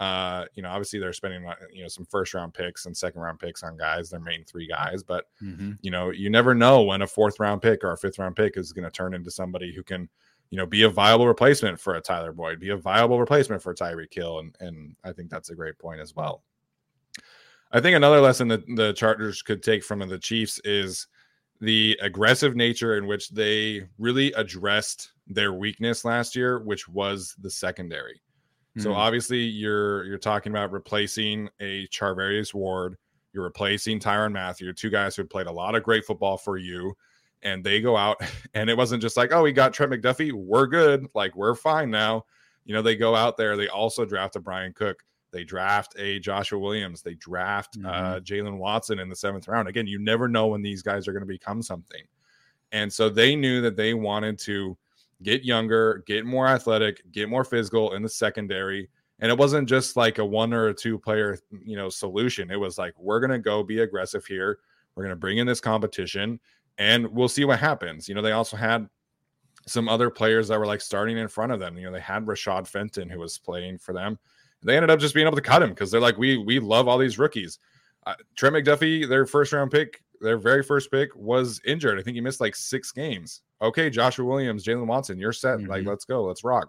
[0.00, 3.38] uh, you know, obviously they're spending you know some first round picks and second round
[3.38, 5.72] picks on guys, their main three guys, but mm-hmm.
[5.82, 8.56] you know, you never know when a fourth round pick or a fifth round pick
[8.56, 10.08] is going to turn into somebody who can,
[10.50, 13.72] you know, be a viable replacement for a Tyler Boyd, be a viable replacement for
[13.74, 16.42] Tyreek Hill, and and I think that's a great point as well.
[17.70, 21.06] I think another lesson that the Chargers could take from the Chiefs is
[21.60, 27.50] the aggressive nature in which they really addressed their weakness last year, which was the
[27.50, 28.20] secondary.
[28.78, 28.96] So mm.
[28.96, 32.96] obviously you're you're talking about replacing a Charvarius Ward,
[33.32, 36.96] you're replacing Tyrann Mathieu, two guys who played a lot of great football for you,
[37.42, 38.20] and they go out
[38.54, 41.90] and it wasn't just like, oh, we got Trent McDuffie, we're good, like we're fine
[41.90, 42.24] now.
[42.64, 46.18] You know, they go out there, they also draft a Bryan Cook, they draft a
[46.18, 47.88] Joshua Williams, they draft uh, mm-hmm.
[47.88, 49.68] uh, Jaylen Watson in the seventh round.
[49.68, 52.02] Again, you never know when these guys are going to become something.
[52.72, 54.76] And so they knew that they wanted to
[55.22, 58.88] get younger, get more athletic, get more physical in the secondary.
[59.20, 62.50] And it wasn't just like a one or a two player, you know, solution.
[62.50, 64.58] It was like, we're to go be aggressive here.
[64.94, 66.40] We're to bring in this competition
[66.78, 68.08] and we'll see what happens.
[68.08, 68.88] You know, they also had
[69.66, 71.76] some other players that were like starting in front of them.
[71.78, 74.18] You know, they had Rashad Fenton who was playing for them.
[74.62, 76.88] They ended up just being able to cut him because they're like, we we love
[76.88, 77.58] all these rookies.
[78.06, 81.98] Uh, Trent McDuffie, their first round pick, their very first pick was injured.
[81.98, 83.42] I think he missed like six games.
[83.62, 85.58] Okay, Joshua Williams, Jaylen Watson, you're set.
[85.58, 85.70] Mm-hmm.
[85.70, 86.68] Like, let's go, let's rock.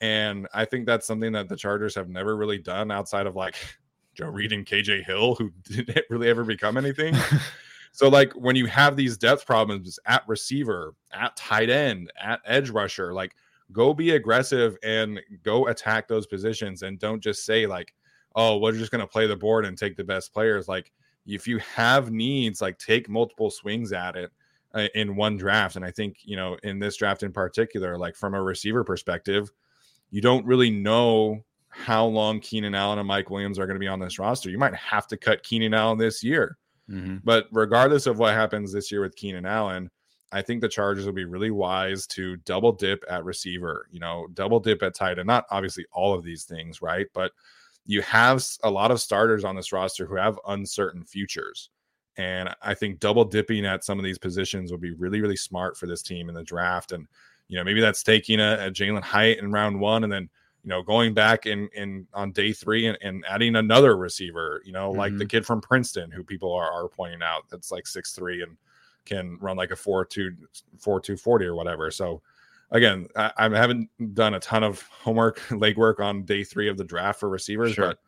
[0.00, 3.56] And I think that's something that the Chargers have never really done outside of like
[4.14, 7.14] Joe Reed and KJ Hill, who didn't really ever become anything.
[7.92, 12.70] so, like when you have these depth problems at receiver, at tight end, at edge
[12.70, 13.34] rusher, like
[13.72, 17.94] go be aggressive and go attack those positions and don't just say like,
[18.34, 20.68] oh, we're just going to play the board and take the best players.
[20.68, 20.92] Like
[21.30, 24.30] if you have needs, like take multiple swings at it
[24.74, 25.76] uh, in one draft.
[25.76, 29.50] And I think, you know, in this draft in particular, like from a receiver perspective,
[30.10, 33.88] you don't really know how long Keenan Allen and Mike Williams are going to be
[33.88, 34.50] on this roster.
[34.50, 36.58] You might have to cut Keenan Allen this year.
[36.90, 37.18] Mm-hmm.
[37.22, 39.90] But regardless of what happens this year with Keenan Allen,
[40.32, 44.28] I think the Chargers will be really wise to double dip at receiver, you know,
[44.34, 45.26] double dip at tight end.
[45.26, 47.06] Not obviously all of these things, right?
[47.14, 47.32] But
[47.86, 51.70] you have a lot of starters on this roster who have uncertain futures.
[52.16, 55.76] And I think double dipping at some of these positions would be really, really smart
[55.76, 56.92] for this team in the draft.
[56.92, 57.06] And,
[57.48, 60.28] you know, maybe that's taking a, a Jalin Hyatt in round one and then,
[60.62, 64.72] you know, going back in in on day three and, and adding another receiver, you
[64.72, 64.98] know, mm-hmm.
[64.98, 65.28] like the mm-hmm.
[65.28, 68.56] kid from Princeton who people are, are pointing out that's like six three and
[69.06, 70.36] can run like a four two
[70.78, 71.90] four two forty or whatever.
[71.90, 72.20] So
[72.70, 76.84] again, I, I, haven't done a ton of homework, legwork on day three of the
[76.84, 77.86] draft for receivers, sure.
[77.86, 77.98] but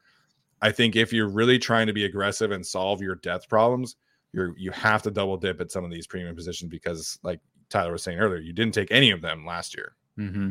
[0.61, 3.97] I think if you're really trying to be aggressive and solve your depth problems,
[4.33, 7.93] you're you have to double dip at some of these premium positions because, like Tyler
[7.93, 9.95] was saying earlier, you didn't take any of them last year.
[10.19, 10.51] Mm-hmm.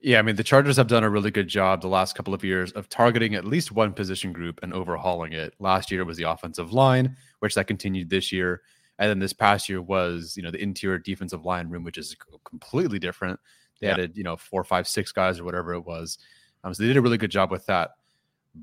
[0.00, 2.44] Yeah, I mean the Chargers have done a really good job the last couple of
[2.44, 5.54] years of targeting at least one position group and overhauling it.
[5.58, 8.62] Last year was the offensive line, which that continued this year.
[8.98, 12.16] And then this past year was, you know, the interior defensive line room, which is
[12.44, 13.38] completely different.
[13.80, 13.94] They yeah.
[13.94, 16.18] added, you know, four, five, six guys or whatever it was.
[16.64, 17.96] Um, so they did a really good job with that.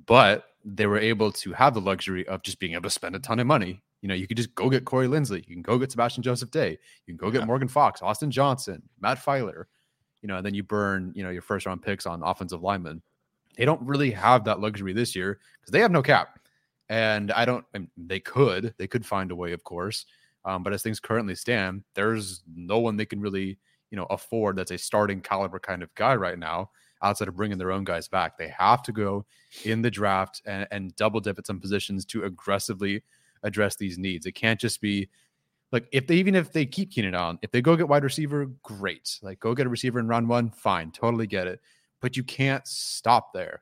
[0.05, 3.19] But they were able to have the luxury of just being able to spend a
[3.19, 3.81] ton of money.
[4.01, 5.47] You know, you could just go get Corey Linsley.
[5.47, 6.71] You can go get Sebastian Joseph Day.
[7.05, 7.45] You can go get yeah.
[7.45, 9.65] Morgan Fox, Austin Johnson, Matt Feiler.
[10.21, 13.01] You know, and then you burn, you know, your first round picks on offensive linemen.
[13.55, 16.39] They don't really have that luxury this year because they have no cap.
[16.89, 20.05] And I don't, I mean, they could, they could find a way, of course.
[20.45, 23.57] Um, but as things currently stand, there's no one they can really,
[23.91, 26.69] you know, afford that's a starting caliber kind of guy right now
[27.01, 28.37] outside of bringing their own guys back.
[28.37, 29.25] They have to go
[29.65, 33.03] in the draft and, and double dip at some positions to aggressively
[33.43, 34.25] address these needs.
[34.25, 35.09] It can't just be
[35.71, 38.45] like if they even if they keep Keenan on, if they go get wide receiver,
[38.61, 39.19] great.
[39.21, 41.61] Like go get a receiver in round one, fine, totally get it.
[41.99, 43.61] But you can't stop there.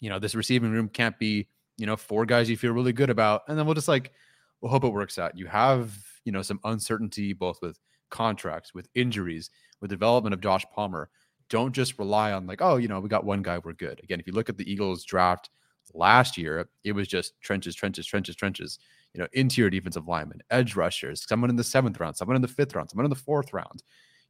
[0.00, 3.10] You know, this receiving room can't be, you know, four guys you feel really good
[3.10, 4.12] about, and then we'll just like
[4.60, 5.38] we'll hope it works out.
[5.38, 7.78] You have you know some uncertainty both with
[8.10, 11.08] contracts, with injuries, with development of Josh Palmer.
[11.48, 14.00] Don't just rely on like, oh, you know, we got one guy, we're good.
[14.02, 15.50] Again, if you look at the Eagles draft
[15.92, 18.78] last year, it was just trenches, trenches, trenches, trenches.
[19.14, 22.48] You know, interior defensive linemen, edge rushers, someone in the seventh round, someone in the
[22.48, 23.82] fifth round, someone in the fourth round.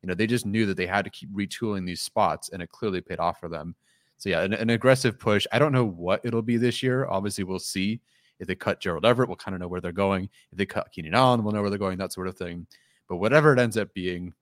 [0.02, 2.70] You know, they just knew that they had to keep retooling these spots, and it
[2.70, 3.76] clearly paid off for them.
[4.18, 5.46] So yeah, an, an aggressive push.
[5.52, 7.06] I don't know what it'll be this year.
[7.06, 8.00] Obviously, we'll see.
[8.42, 10.28] If they cut Gerald Everett, we'll kind of know where they're going.
[10.50, 12.66] If they cut Keenan Allen, we'll know where they're going, that sort of thing.
[13.08, 14.34] But whatever it ends up being,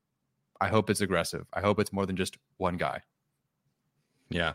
[0.59, 1.47] I hope it's aggressive.
[1.53, 3.03] I hope it's more than just one guy.
[4.31, 4.55] Yeah,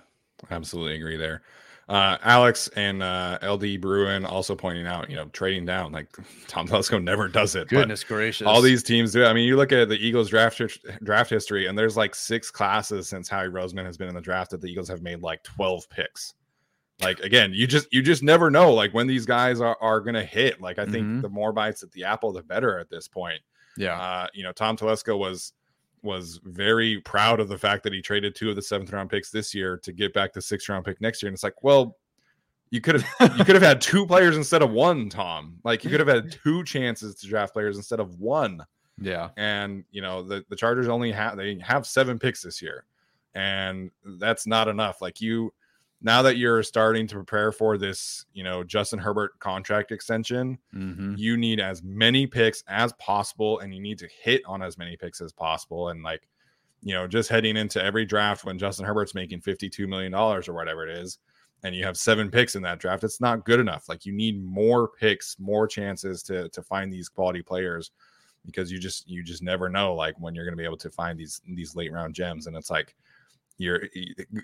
[0.49, 1.43] absolutely agree there.
[1.87, 6.07] Uh, Alex and uh, LD Bruin also pointing out, you know, trading down like
[6.47, 7.67] Tom Telesco never does it.
[7.67, 8.47] Goodness gracious!
[8.47, 9.25] All these teams do.
[9.25, 9.27] It.
[9.27, 10.59] I mean, you look at the Eagles draft
[11.03, 14.49] draft history, and there's like six classes since Howie Roseman has been in the draft
[14.49, 16.33] that the Eagles have made like 12 picks
[17.01, 20.23] like again you just you just never know like when these guys are, are gonna
[20.23, 20.61] hit.
[20.61, 21.21] Like i think mm-hmm.
[21.21, 23.41] the more bites at the apple the better at this point.
[23.77, 23.99] Yeah.
[23.99, 25.53] Uh you know tom telesco was
[26.01, 29.31] was very proud of the fact that he traded two of the seventh round picks
[29.31, 31.27] this year to get back the sixth round pick next year.
[31.27, 31.97] And it's like well
[32.71, 35.57] you could have you could have had two players instead of one tom.
[35.63, 38.65] Like you could have had two chances to draft players instead of one.
[38.99, 39.29] Yeah.
[39.35, 42.85] And you know the, the chargers only have they have seven picks this year.
[43.33, 45.01] And that's not enough.
[45.01, 45.53] Like you
[46.05, 51.15] now that you're starting to prepare for this, you know, Justin Herbert contract extension, mm-hmm.
[51.17, 54.95] you need as many picks as possible and you need to hit on as many
[54.95, 55.89] picks as possible.
[55.89, 56.27] And like,
[56.83, 60.87] you know, just heading into every draft when Justin Herbert's making $52 million or whatever
[60.87, 61.17] it is,
[61.63, 63.89] and you have seven picks in that draft, it's not good enough.
[63.89, 67.89] Like you need more picks, more chances to to find these quality players
[68.45, 70.91] because you just you just never know like when you're going to be able to
[70.91, 72.95] find these these late round gems and it's like
[73.57, 73.83] you're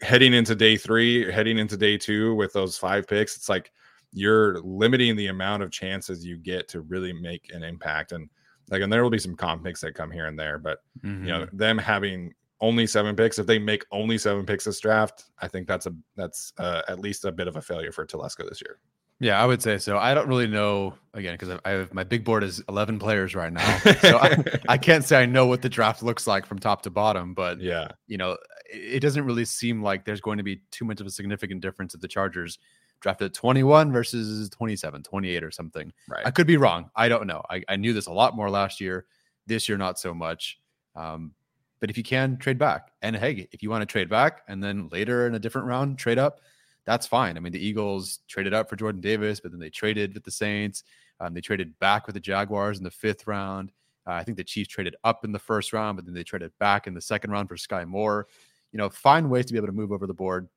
[0.01, 3.36] heading into day three, heading into day two with those five picks.
[3.36, 3.72] It's like
[4.14, 8.12] you're limiting the amount of chances you get to really make an impact.
[8.12, 8.30] And
[8.70, 11.26] like, and there will be some comp picks that come here and there, but mm-hmm.
[11.26, 11.57] you know, mm-hmm.
[11.57, 15.68] them having only seven picks, if they make only seven picks this draft, I think
[15.68, 18.80] that's a that's uh, at least a bit of a failure for Telesco this year.
[19.22, 19.99] Yeah, I would say so.
[19.99, 23.53] I don't really know again because I have my big board is 11 players right
[23.53, 26.82] now, so I, I, can't say I know what the draft looks like from top
[26.82, 27.36] to bottom.
[27.36, 28.32] But yeah, you know,
[28.65, 31.61] it, it doesn't really seem like there's going to be too much of a significant
[31.61, 32.57] difference if the Chargers
[32.99, 35.93] drafted at 21 versus 27, 28 or something.
[36.09, 36.26] Right.
[36.26, 36.89] I could be wrong.
[36.95, 37.43] I don't know.
[37.47, 39.05] I, I knew this a lot more last year.
[39.45, 40.59] This year, not so much.
[40.95, 41.34] Um,
[41.80, 44.63] but if you can trade back, and hey, if you want to trade back and
[44.63, 46.39] then later in a different round trade up,
[46.86, 47.38] that's fine.
[47.38, 50.32] I mean, the Eagles traded up for Jordan Davis, but then they traded with the
[50.32, 50.84] Saints.
[51.19, 53.71] Um, they traded back with the Jaguars in the fifth round.
[54.07, 56.51] Uh, I think the Chiefs traded up in the first round, but then they traded
[56.59, 58.27] back in the second round for Skyy Moore.
[58.71, 60.47] You know, find ways to be able to move over the board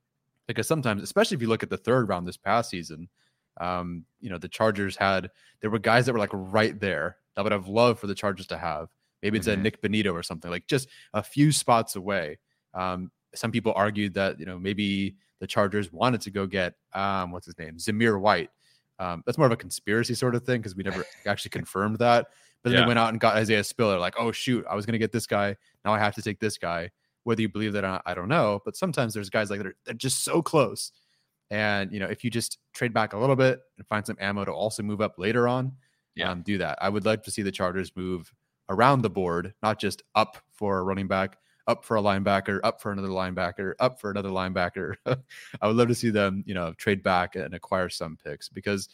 [0.46, 3.08] because sometimes, especially if you look at the third round this past season,
[3.60, 7.42] um, you know, the Chargers had there were guys that were like right there that
[7.42, 8.88] would have loved for the Chargers to have.
[9.22, 9.60] Maybe it's mm-hmm.
[9.60, 12.38] a Nik Bonitto or something like just a few spots away.
[12.72, 17.30] Um, some people argued that you know maybe the Chargers wanted to go get um,
[17.30, 18.50] what's his name, Zamir White.
[18.98, 22.26] Um, that's more of a conspiracy sort of thing because we never actually confirmed that.
[22.62, 22.80] But then yeah.
[22.80, 23.98] they went out and got Isaiah Spiller.
[23.98, 25.56] Like, oh shoot, I was going to get this guy.
[25.84, 26.90] Now I have to take this guy.
[27.24, 28.60] Whether you believe that, or not, I don't know.
[28.64, 30.92] But sometimes there's guys like that are they're just so close.
[31.50, 34.44] And you know, if you just trade back a little bit and find some ammo
[34.44, 35.72] to also move up later on,
[36.16, 36.30] yeah.
[36.30, 36.78] Um, do that.
[36.80, 38.32] I would like to see the Chargers move
[38.68, 42.80] around the board, not just up for a running back, up for a linebacker, up
[42.80, 44.96] for another linebacker, up for another linebacker.
[45.60, 48.88] I would love to see them, you know, trade back and acquire some picks because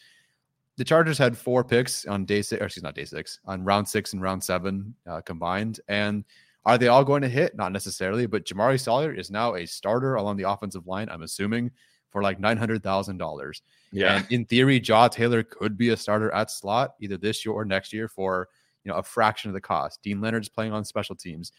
[0.77, 3.87] the Chargers had four picks on day six, or excuse not day six, on round
[3.87, 5.79] six and round seven uh, combined.
[5.87, 6.23] And
[6.65, 7.55] are they all going to hit?
[7.55, 11.71] Not necessarily, but Jamaree Salyer is now a starter along the offensive line, I'm assuming,
[12.09, 13.61] for like $900,000.
[13.91, 14.15] Yeah.
[14.15, 17.65] And in theory, Jaw Taylor could be a starter at slot either this year or
[17.65, 18.47] next year for,
[18.83, 20.01] you know, a fraction of the cost.
[20.03, 21.51] Deane Leonard's playing on special teams.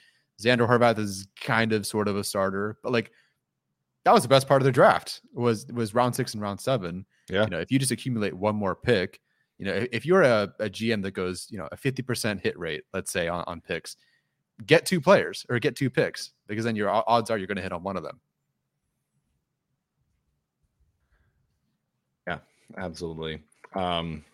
[0.42, 3.12] Zander Horvath is kind of sort of a starter, but like
[4.04, 7.06] that was the best part of the draft was was round six and round seven.
[7.30, 7.44] Yeah.
[7.44, 9.20] You know, if you just accumulate one more pick,
[9.58, 12.82] you know, if you're a, a GM that goes, you know, a 50% hit rate,
[12.92, 13.96] let's say on, on picks,
[14.66, 17.62] get two players or get two picks because then your odds are you're going to
[17.62, 18.20] hit on one of them.
[22.26, 22.38] Yeah,
[22.76, 23.42] absolutely.
[23.74, 24.24] Um,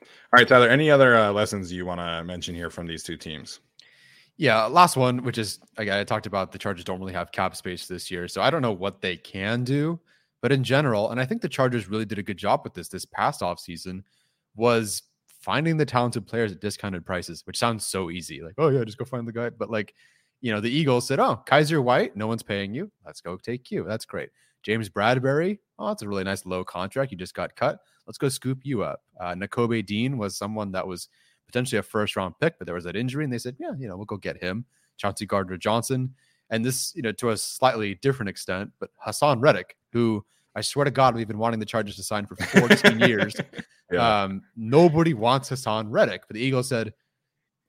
[0.00, 3.16] all right, Tyler, any other uh, lessons you want to mention here from these two
[3.16, 3.60] teams?
[4.38, 7.86] Yeah, last one, which is I talked about the Chargers don't really have cap space
[7.86, 9.98] this year, so I don't know what they can do.
[10.42, 12.88] But in general, and I think the Chargers really did a good job with this
[12.88, 14.04] this past off season,
[14.54, 15.02] was
[15.40, 18.42] finding the talented players at discounted prices, which sounds so easy.
[18.42, 19.50] Like, oh yeah, just go find the guy.
[19.50, 19.94] But like,
[20.42, 22.90] you know, the Eagles said, oh, Kyzir White, no one's paying you.
[23.04, 23.84] Let's go take you.
[23.84, 24.30] That's great.
[24.62, 27.12] James Bradberry, oh, that's a really nice low contract.
[27.12, 27.78] You just got cut.
[28.06, 29.02] Let's go scoop you up.
[29.18, 31.08] Uh, Nakobe Dean was someone that was
[31.46, 33.88] potentially a first round pick, but there was that injury, and they said, yeah, you
[33.88, 34.64] know, we'll go get him.
[34.96, 36.14] Chauncey Gardner Johnson,
[36.50, 40.24] and this, you know, to a slightly different extent, but Haason Reddick, who
[40.54, 43.36] I swear to God, we've been wanting the Chargers to sign for 14 years.
[43.92, 44.22] Yeah.
[44.22, 46.94] Um, nobody wants Haason Reddick, but the Eagles said,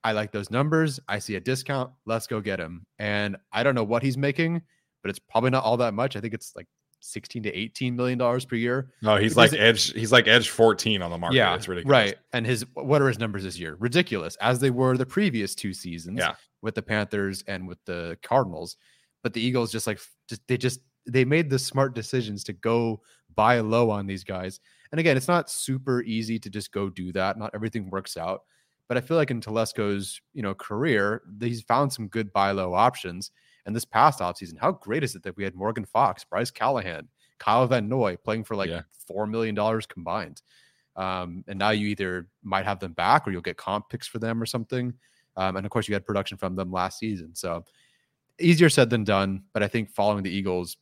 [0.03, 0.99] I like those numbers.
[1.07, 1.91] I see a discount.
[2.05, 2.85] Let's go get him.
[2.97, 4.61] And I don't know what he's making,
[5.01, 6.15] but it's probably not all that much.
[6.15, 6.67] I think it's like
[6.99, 8.91] 16 to 18 million dollars per year.
[9.01, 9.93] No, he's like edge.
[9.93, 11.37] He's like edge 14 on the market.
[11.37, 11.91] Yeah, it's ridiculous.
[11.91, 12.15] Right.
[12.33, 13.75] And his what are his numbers this year?
[13.79, 16.19] Ridiculous, as they were the previous two seasons.
[16.19, 16.35] Yeah.
[16.61, 18.77] with the Panthers and with the Cardinals.
[19.23, 23.01] But the Eagles just like just they just they made the smart decisions to go
[23.35, 24.59] buy low on these guys.
[24.91, 27.37] And again, it's not super easy to just go do that.
[27.37, 28.41] Not everything works out.
[28.87, 32.73] But I feel like in Telesco's, you know, career, he's found some good buy low
[32.73, 33.31] options.
[33.67, 37.07] And this past offseason, how great is it that we had Morgan Fox, Bryce Callahan,
[37.37, 38.81] Kyle Van Noy playing for like yeah.
[39.11, 39.55] $4 million
[39.89, 40.41] combined?
[40.95, 44.19] Um, and now you either might have them back or you'll get comp picks for
[44.19, 44.93] them or something.
[45.35, 47.35] Um, and of course, you had production from them last season.
[47.35, 47.65] So
[48.39, 49.43] easier said than done.
[49.53, 50.77] But I think following the Eagles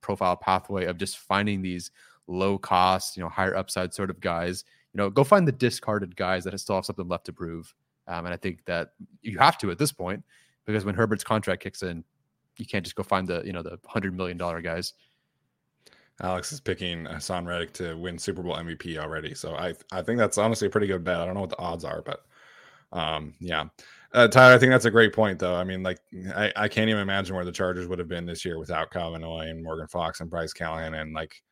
[0.00, 1.90] profile pathway of just finding these
[2.26, 4.64] low cost, you know, higher upside sort of guys,
[4.94, 7.72] you know, go find the discarded guys that still have something left to prove.
[8.08, 10.24] Um, and I think that you have to at this point
[10.66, 12.04] because when Herbert's contract kicks in,
[12.56, 14.94] you can't just go find the you know the hundred million dollar guys.
[16.20, 20.18] Alex is picking Haason Reddick to win Super Bowl MVP already, so I I think
[20.18, 21.20] that's honestly a pretty good bet.
[21.20, 22.24] I don't know what the odds are, but
[22.92, 23.64] um, yeah.
[24.12, 25.56] Uh, Tyler, I think that's a great point, though.
[25.56, 25.98] I mean, like,
[26.36, 29.24] I, I can't even imagine where the Chargers would have been this year without Van
[29.24, 31.42] and Morgan Fox and Bryce Callahan, and like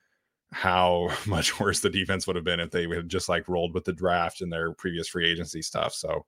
[0.52, 3.84] how much worse the defense would have been if they had just like rolled with
[3.84, 5.94] the draft and their previous free agency stuff.
[5.94, 6.26] So,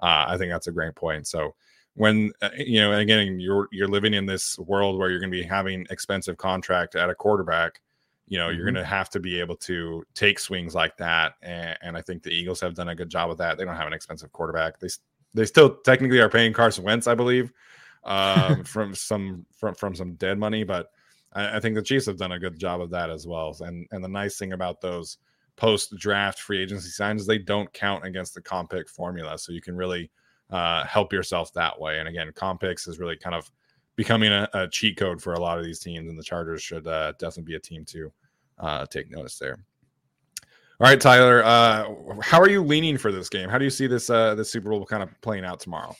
[0.00, 1.28] uh, I think that's a great point.
[1.28, 1.54] So,
[1.98, 5.36] when uh, you know again you're you're living in this world where you're going to
[5.36, 7.80] be having expensive contract at a quarterback
[8.26, 8.56] you know mm-hmm.
[8.56, 12.02] you're going to have to be able to take swings like that and, and, i
[12.02, 14.32] think the eagles have done a good job of that they don't have an expensive
[14.32, 14.88] quarterback they
[15.34, 17.52] they still technically are paying carson wentz i believe
[18.04, 20.90] um, from some from from some dead money but
[21.32, 23.86] I, I, think the chiefs have done a good job of that as well and
[23.90, 25.18] and the nice thing about those
[25.58, 29.36] post draft free agency signs, they don't count against the comp pick formula.
[29.36, 30.10] So you can really
[30.50, 31.98] uh, help yourself that way.
[31.98, 33.50] And again, comp picks is really kind of
[33.96, 36.86] becoming a, a, cheat code for a lot of these teams, and the Chargers should
[36.86, 38.12] uh, definitely be a team to
[38.58, 39.58] uh, take notice there.
[40.80, 41.92] All right, Tyler, uh,
[42.22, 43.48] how are you leaning for this game?
[43.48, 45.96] How do you see this uh, this Super Bowl kind of playing out tomorrow?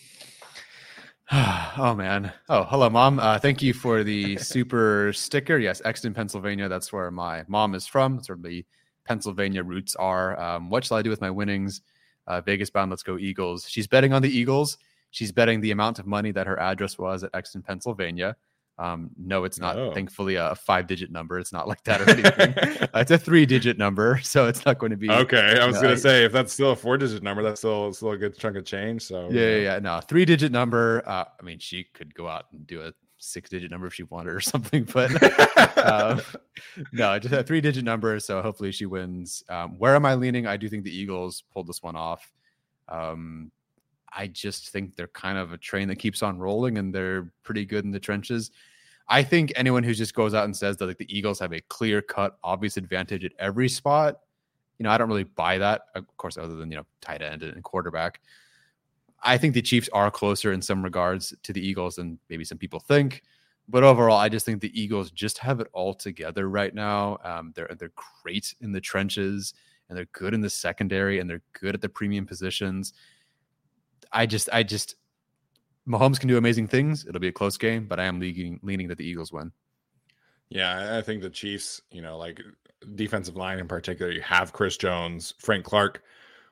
[1.33, 2.33] oh man.
[2.49, 3.19] Oh, hello, mom.
[3.19, 5.59] Uh, thank you for the super sticker.
[5.59, 6.69] Yes, Exton, Pennsylvania.
[6.69, 8.17] That's where my mom is from.
[8.17, 8.65] That's where the
[9.05, 10.39] Pennsylvania roots are.
[10.41, 11.83] Um, what shall I do with my winnings?
[12.29, 12.91] Uh, Vegas bound.
[12.91, 13.67] Let's go Eagles.
[13.69, 14.79] She's betting on the Eagles.
[15.11, 18.37] She's betting the amount of money that her address was at Exton, Pennsylvania.
[18.79, 19.77] Um, no, it's not.
[19.77, 19.93] Oh.
[19.93, 21.41] Thankfully, a five-digit number.
[21.41, 22.55] It's not like that or anything.
[22.83, 25.11] uh, it's a three-digit number, so it's not going to be.
[25.11, 28.13] Okay, I was going to say if that's still a four-digit number, that's still still
[28.13, 29.03] a good chunk of change.
[29.03, 29.79] So yeah, yeah, yeah.
[29.81, 31.03] no, three-digit number.
[31.07, 34.33] Uh, I mean, she could go out and do a six-digit number if she wanted
[34.35, 35.11] or something, but
[35.77, 36.21] uh,
[36.93, 38.19] no, just a three-digit number.
[38.21, 39.43] So hopefully she wins.
[39.49, 40.47] Um, where am I leaning?
[40.47, 42.33] I do think the Eagles pulled this one off.
[42.89, 43.51] Um,
[44.13, 47.65] I just think they're kind of a train that keeps on rolling and they're pretty
[47.65, 48.51] good in the trenches.
[49.09, 51.61] I think anyone who just goes out and says that like the Eagles have a
[51.63, 54.21] clear cut, obvious advantage at every spot,
[54.79, 55.83] you know, I don't really buy that.
[55.95, 58.21] Of course, other than, you know, tight end and quarterback.
[59.23, 62.59] I think the Chiefs are closer in some regards to the Eagles than maybe some
[62.59, 63.23] people think.
[63.69, 67.19] But overall, I just think the Eagles just have it all together right now.
[67.23, 67.93] Um, they're they're
[68.23, 69.53] great in the trenches
[69.89, 72.93] and they're good in the secondary and they're good at the premium positions.
[74.13, 74.97] I just, I just,
[75.87, 77.07] Mahomes can do amazing things.
[77.07, 79.53] It'll be a close game, but I am leaning, leaning that the Eagles win.
[80.51, 82.41] Yeah, I think the Chiefs, you know, like
[82.95, 86.03] defensive line in particular, you have Chris Jones, Frank Clark,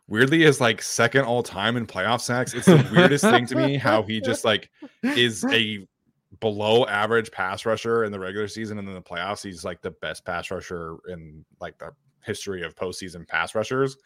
[0.08, 2.54] weirdly is like second all time in playoff sacks.
[2.54, 4.70] It's the weirdest thing to me how he just like
[5.02, 5.86] is a
[6.40, 9.92] below average pass rusher in the regular season and then the playoffs he's like the
[9.92, 11.90] best pass rusher in like the
[12.26, 13.96] history of postseason pass rushers.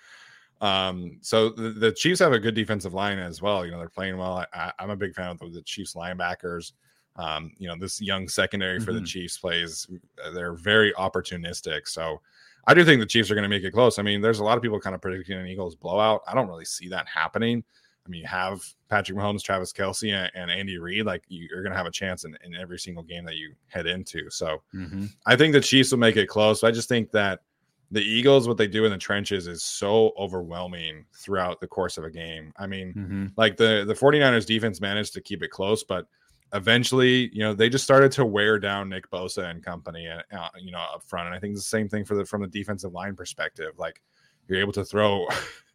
[0.61, 3.65] Um, so the, the, Chiefs have a good defensive line as well.
[3.65, 4.45] You know, they're playing well.
[4.53, 6.73] I, am a big fan of the, the Chiefs linebackers.
[7.17, 9.01] Um, you know, this young secondary for mm-hmm.
[9.01, 9.87] the Chiefs plays,
[10.25, 11.89] uh, they're very opportunistic.
[11.89, 12.21] So
[12.67, 13.99] I do think the Chiefs are going to make it close.
[13.99, 16.23] I mean, there's a lot of people kind of predicting an Eagles blowout.
[16.27, 17.65] I don't really see that happening.
[18.07, 21.07] I mean, you have Patrick Mahomes, Travis Kelce, and, and Andy Reid.
[21.07, 23.87] Like you're going to have a chance in, in every single game that you head
[23.87, 24.29] into.
[24.31, 25.07] So mm-hmm.
[25.27, 26.65] I think the Chiefs will make it close.
[26.65, 27.41] I just think that
[27.91, 32.05] the Eagles, what they do in the trenches is so overwhelming throughout the course of
[32.05, 32.53] a game.
[32.57, 33.27] I mean, mm-hmm.
[33.37, 36.07] like the the 49ers defense managed to keep it close, but
[36.53, 40.49] eventually, you know, they just started to wear down Nick Bosa and company, and uh
[40.61, 41.27] you know, up front.
[41.27, 43.73] And I think the same thing for the from the defensive line perspective.
[43.79, 44.01] Like
[44.49, 45.27] you're able to throw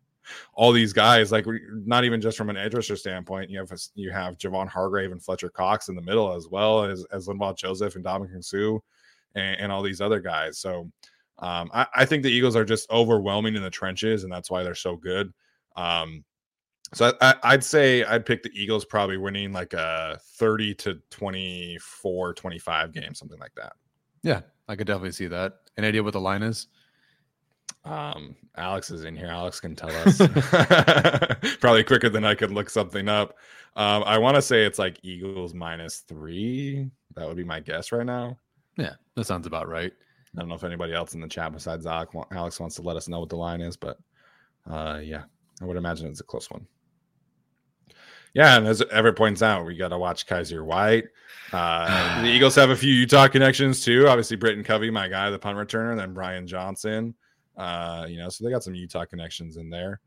[0.54, 3.50] all these guys, like not even just from an edge rusher standpoint.
[3.50, 7.06] You have you have Javon Hargrave and Fletcher Cox in the middle as well as
[7.12, 8.80] as Linval Joseph and Ndamukong Suh
[9.36, 10.60] and, and all these other guys.
[10.60, 10.92] So
[11.40, 14.64] um, I, I, think the Eagles are just overwhelming in the trenches, and that's why
[14.64, 15.34] they're so good.
[15.76, 16.24] Um,
[16.94, 22.34] so I, would say I'd pick the Eagles probably winning like a 30 to 24,
[22.34, 23.74] 25 game, something like that.
[24.22, 25.54] Yeah, I could definitely see that.
[25.78, 26.68] Any idea what the line is?
[27.84, 29.28] Um, Alex is in here.
[29.28, 30.18] Alex can tell us
[31.60, 33.36] probably quicker than I could look something up.
[33.76, 36.90] Um, I want to say it's like Eagles minus three.
[37.16, 38.38] That would be my guess right now.
[38.78, 39.94] Yeah, that sounds about right.
[40.36, 43.08] I don't know if anybody else in the chat besides Alex wants to let us
[43.08, 43.98] know what the line is, but
[44.70, 45.24] uh, yeah,
[45.62, 46.68] I would imagine it's a close one.
[48.34, 51.06] Yeah, and as Everett points out, we got to watch Kyzir White.
[51.54, 54.08] Uh, the Eagles have a few Utah connections too.
[54.08, 57.16] Obviously, Britton Covey, my guy, the punt returner, and then Brian Johnson.
[57.58, 60.02] Uh, you know, so they got some Utah connections in there.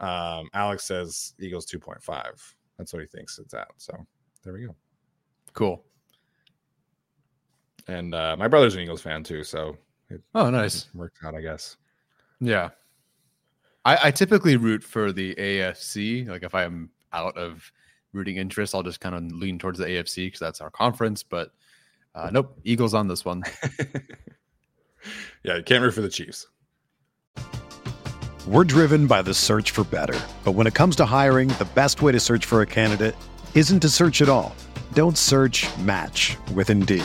[0.00, 2.54] Um, Alex says Eagles 2.5.
[2.78, 3.68] That's what he thinks it's at.
[3.76, 3.94] So
[4.42, 4.74] there we go.
[5.52, 5.84] Cool.
[7.86, 9.76] And uh, my brother's an Eagles fan too, so
[10.10, 11.76] it, oh, nice, worked out, I guess.
[12.40, 12.70] Yeah,
[13.84, 16.28] I, I typically root for the AFC.
[16.28, 17.72] Like if I'm out of
[18.12, 21.22] rooting interest, I'll just kind of lean towards the AFC because that's our conference.
[21.22, 21.52] But
[22.14, 23.42] uh, nope, Eagles on this one.
[25.42, 26.46] yeah, you can't root for the Chiefs.
[28.46, 32.00] We're driven by the search for better, but when it comes to hiring, the best
[32.00, 33.14] way to search for a candidate
[33.54, 34.56] isn't to search at all.
[34.94, 35.66] Don't search.
[35.78, 37.04] Match with Indeed.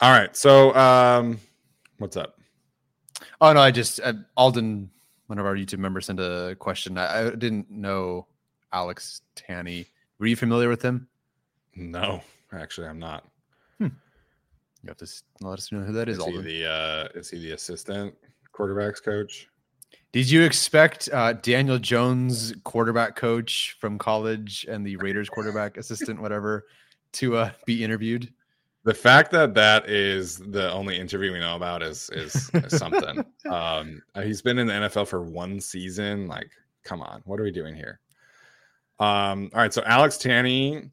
[0.00, 0.36] All right.
[0.36, 1.38] So, um,
[1.98, 2.38] what's up?
[3.40, 4.90] Oh no, I just uh, Alden,
[5.26, 6.98] one of our YouTube members, sent a question.
[6.98, 8.26] I, I didn't know
[8.72, 9.86] Alex Tanney.
[10.18, 11.08] Were you familiar with him?
[11.74, 12.22] No,
[12.52, 13.24] actually, I'm not.
[14.86, 15.08] You have to
[15.40, 16.18] let us know who that is.
[16.18, 16.44] Is he Alden.
[16.44, 18.14] the uh, is he the assistant
[18.54, 19.48] quarterbacks coach?
[20.12, 26.22] Did you expect uh, Daniel Jones, quarterback coach from college, and the Raiders quarterback assistant,
[26.22, 26.66] whatever,
[27.14, 28.32] to uh, be interviewed?
[28.86, 33.18] The fact that that is the only interview we know about is is, is something.
[33.50, 36.28] um, uh, he's been in the NFL for one season.
[36.28, 36.48] Like,
[36.84, 37.98] come on, what are we doing here?
[39.00, 40.88] Um, all right, so Alex Tanney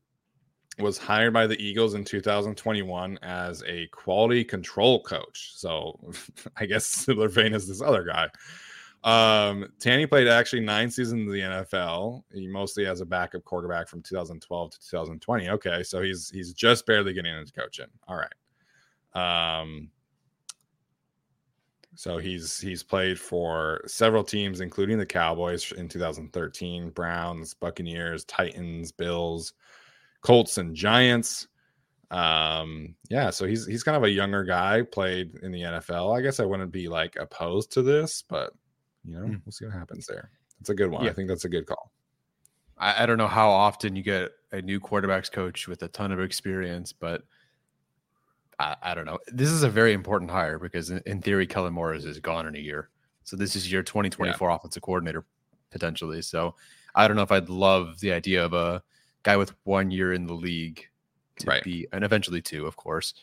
[0.79, 5.51] was hired by the Eagles in 2021 as a quality control coach.
[5.53, 5.99] So
[6.57, 8.27] I guess similar vein as this other guy.
[9.03, 12.23] Um, Tanney played actually nine seasons in the NFL.
[12.33, 15.49] He mostly as a backup quarterback from 2012 to 2020.
[15.49, 17.87] Okay, so he's he's just barely getting into coaching.
[18.07, 19.53] All right.
[19.53, 19.89] Um,
[21.95, 28.91] so he's he's played for several teams, including the Cowboys in 2013, Browns, Buccaneers, Titans,
[28.91, 29.53] Bills,
[30.21, 31.47] Colts, and Giants.
[32.09, 36.17] Um, yeah, so he's he's kind of a younger guy, played in the NFL.
[36.17, 38.53] I guess I wouldn't be like opposed to this, but
[39.05, 39.35] you know, Hmm.
[39.45, 40.31] we'll see what happens there.
[40.59, 41.03] That's a good one.
[41.03, 41.11] Yeah.
[41.11, 41.91] I think that's a good call.
[42.77, 46.11] I, I don't know how often you get a new quarterbacks coach with a ton
[46.11, 47.23] of experience, but
[48.59, 49.19] I, I don't know.
[49.27, 52.47] This is a very important hire because, in, in theory, Kellen Moore is, is gone
[52.47, 52.89] in a year.
[53.23, 55.25] So this is your 2024 offensive coordinator
[55.71, 56.21] potentially.
[56.21, 56.55] So
[56.93, 58.83] I don't know if I'd love the idea of a
[59.23, 60.85] guy with one year in the league
[61.39, 61.63] to Right.
[61.63, 63.13] be, and eventually two, of course,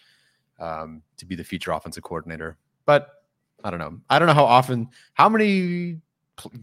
[0.58, 2.56] um, to be the future offensive coordinator.
[2.86, 3.19] But
[3.64, 4.00] I don't know.
[4.08, 5.98] I don't know how often, how many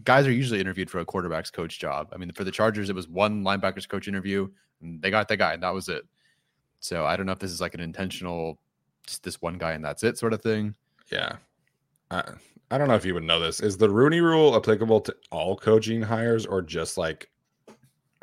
[0.04, 2.08] guys are usually interviewed for a quarterback's coach job.
[2.12, 4.48] I mean, for the Chargers, it was one linebackers coach interview,
[4.80, 6.04] and they got that guy, and that was it.
[6.80, 8.58] So I don't know if this is like an intentional,
[9.06, 10.74] just this one guy and that's it sort of thing.
[11.10, 11.36] Yeah.
[12.10, 12.22] I,
[12.70, 13.60] I don't know if you would know this.
[13.60, 17.30] Is the Rooney rule applicable to all coaching hires or just like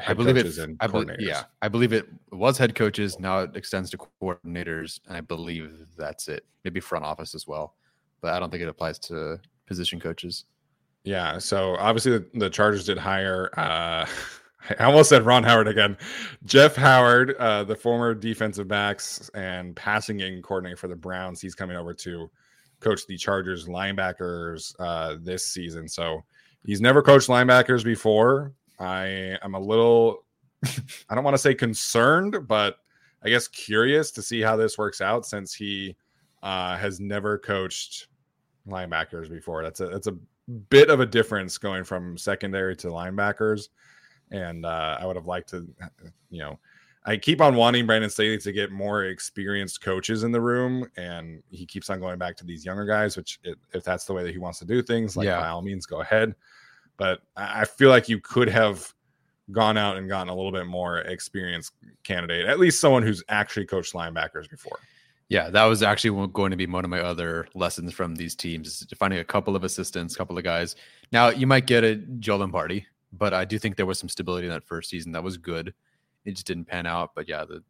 [0.05, 0.43] I believe it.
[0.43, 3.19] coaches and I believe, yeah, I believe it was head coaches.
[3.19, 6.45] Now it extends to coordinators, and I believe that's it.
[6.63, 7.76] Maybe front office as well,
[8.22, 10.45] but I don't think it applies to position coaches.
[11.03, 11.38] Yeah.
[11.38, 14.05] So obviously the, the Chargers did hire uh
[14.80, 15.95] I almost said Ron Howard again.
[16.43, 21.39] Jeff Howard, uh, the former defensive backs and passing game coordinator for the Browns.
[21.39, 22.32] He's coming over to
[22.80, 25.88] coach the Chargers linebackers uh this season.
[25.88, 26.24] So
[26.66, 28.53] he's never coached linebackers before.
[28.80, 30.26] I am a little
[31.09, 32.78] I don't want to say concerned, but
[33.24, 35.95] I guess curious to see how this works out since he
[36.45, 38.07] uh has never coached
[38.67, 39.63] linebackers before.
[39.63, 40.15] That's a that's a
[40.69, 43.69] bit of a difference going from secondary to linebackers.
[44.31, 45.67] And uh, I would have liked to,
[46.29, 46.59] you know,
[47.05, 51.43] I keep on wanting Brandon Staley to get more experienced coaches in the room, and
[51.51, 53.15] he keeps on going back to these younger guys.
[53.17, 55.39] Which, if, if that's the way that he wants to do things, like Yeah.
[55.39, 56.33] by all means, go ahead.
[56.97, 58.91] But I feel like you could have
[59.51, 61.73] gone out and gotten a little bit more experienced
[62.03, 64.79] candidate, at least someone who's actually coached linebackers before.
[65.28, 68.86] Yeah, that was actually going to be one of my other lessons from these teams
[68.99, 70.76] finding a couple of assistants, couple of guys.
[71.11, 74.45] Now you might get a Joe Lombardi, but I do think there was some stability
[74.45, 75.11] in that first season.
[75.13, 75.73] That was good.
[76.26, 77.15] It just didn't pan out.
[77.15, 77.63] But yeah, the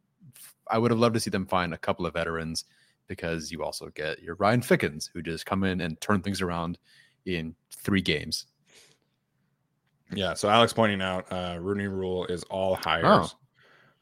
[0.68, 2.64] I would have loved to see them find a couple of veterans
[3.06, 6.76] because you also get your Ryan Fickens who just come in and turn things around
[7.24, 8.46] in three games.
[10.12, 10.34] Yeah.
[10.34, 13.34] So Alex pointing out, uh, Rooney Rule is all hires,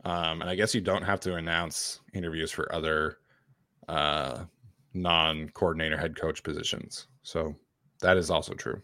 [0.05, 3.19] um, and I guess you don't have to announce interviews for other
[3.89, 4.45] uh,
[4.93, 7.07] non-coordinator head coach positions.
[7.23, 7.55] So
[8.01, 8.83] that is also true.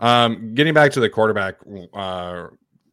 [0.00, 1.56] um, getting back to the quarterback
[1.94, 2.46] uh,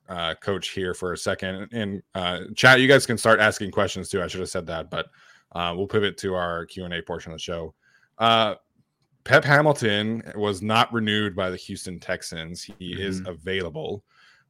[0.09, 4.09] uh, coach here for a second, and uh, chat, you guys can start asking questions
[4.09, 4.21] too.
[4.21, 5.07] I should have said that, but
[5.53, 7.73] uh, we'll pivot to our Q and A portion of the show.
[8.17, 8.55] Uh,
[9.27, 12.63] Pep Hamilton was not renewed by the Houston Texans.
[12.63, 13.01] He mm-hmm.
[13.01, 14.05] is available.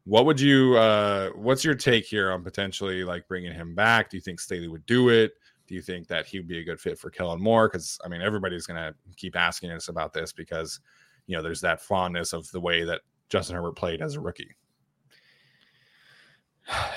[0.06, 4.10] What would you uh what's your take here on potentially like bringing him back?
[4.10, 5.34] Do you think Staley would do it?
[5.68, 7.68] Do you think that he would be a good fit for Kellen Moore?
[7.68, 10.80] Because I mean, everybody's going to keep asking us about this because
[11.28, 14.56] you know there's that fondness of the way that Justin Herbert played as a rookie.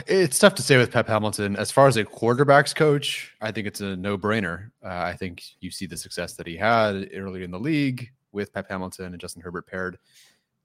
[0.07, 1.57] It's tough to say with Pep Hamilton.
[1.57, 4.71] As far as a quarterbacks coach, I think it's a no brainer.
[4.85, 8.53] Uh, I think you see the success that he had early in the league with
[8.53, 9.99] Pep Hamilton and Justin Herbert paired.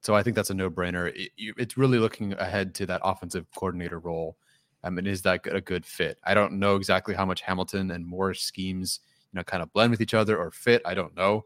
[0.00, 1.12] So I think that's a no brainer.
[1.14, 4.36] It, it's really looking ahead to that offensive coordinator role.
[4.82, 6.18] I mean, is that a good fit?
[6.24, 9.00] I don't know exactly how much Hamilton and Moore's schemes,
[9.32, 10.82] you know, kind of blend with each other or fit.
[10.84, 11.44] I don't know.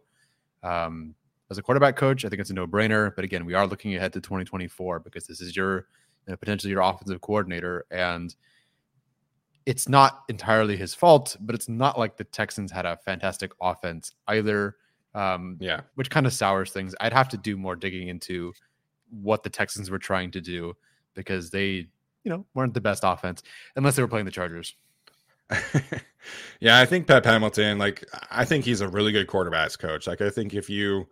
[0.63, 1.15] Um,
[1.51, 3.15] as a quarterback coach, I think it's a no brainer.
[3.15, 5.87] But again, we are looking ahead to 2024 because this is your
[6.27, 7.87] you know, potentially your offensive coordinator.
[7.91, 8.35] And
[9.67, 14.13] it's not entirely his fault, but it's not like the Texans had a fantastic offense
[14.29, 14.77] either.
[15.15, 16.95] Um, yeah, which kind of sours things.
[17.01, 18.53] I'd have to do more digging into
[19.11, 20.75] what the Texans were trying to do
[21.15, 21.89] because they,
[22.25, 23.43] you know, weren't the best offense
[23.77, 24.75] unless they were playing the Chargers.
[26.61, 30.07] yeah, I think Pep Hamilton, like, I think he's a really good quarterbacks coach.
[30.07, 31.09] Like, I think if you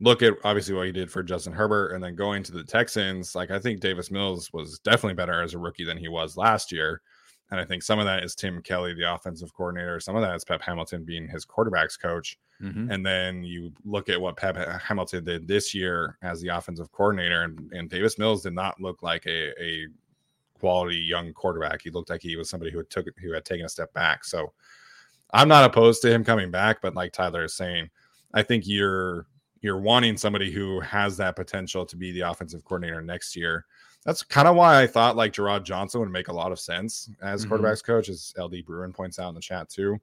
[0.00, 3.34] look at obviously what he did for Justin Herbert and then going to the Texans,
[3.34, 6.72] like I think Davis Mills was definitely better as a rookie than he was last
[6.72, 7.02] year.
[7.50, 9.98] And I think some of that is Tim Kelly, the offensive coordinator.
[9.98, 12.38] Some of that is Pep Hamilton being his quarterbacks coach.
[12.62, 12.90] Mm-hmm.
[12.90, 17.42] And then you look at what Pep Hamilton did this year as the offensive coordinator,
[17.42, 19.86] and, and Davis Mills did not look like a, a
[20.60, 21.82] quality young quarterback.
[21.82, 24.24] He looked like he was somebody who had took who had taken a step back.
[24.24, 24.52] So
[25.32, 27.90] I'm not opposed to him coming back, but like Tyler is saying,
[28.34, 29.26] I think you're
[29.60, 33.66] you're wanting somebody who has that potential to be the offensive coordinator next year.
[34.04, 37.10] That's kind of why I thought like Jerrod Johnson would make a lot of sense
[37.22, 37.54] as mm-hmm.
[37.54, 40.00] quarterbacks coach, as LD Bruin points out in the chat too.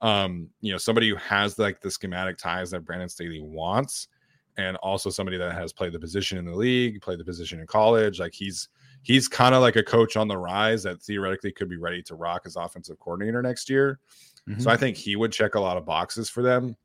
[0.00, 4.08] Um, you know, somebody who has like the schematic ties that Brandon Staley wants,
[4.56, 7.66] and also somebody that has played the position in the league, played the position in
[7.66, 8.20] college.
[8.20, 8.68] Like he's
[9.04, 12.14] he's kind of like a coach on the rise that theoretically could be ready to
[12.16, 14.00] rock as offensive coordinator next year.
[14.48, 14.60] Mm-hmm.
[14.60, 16.76] So I think he would check a lot of boxes for them.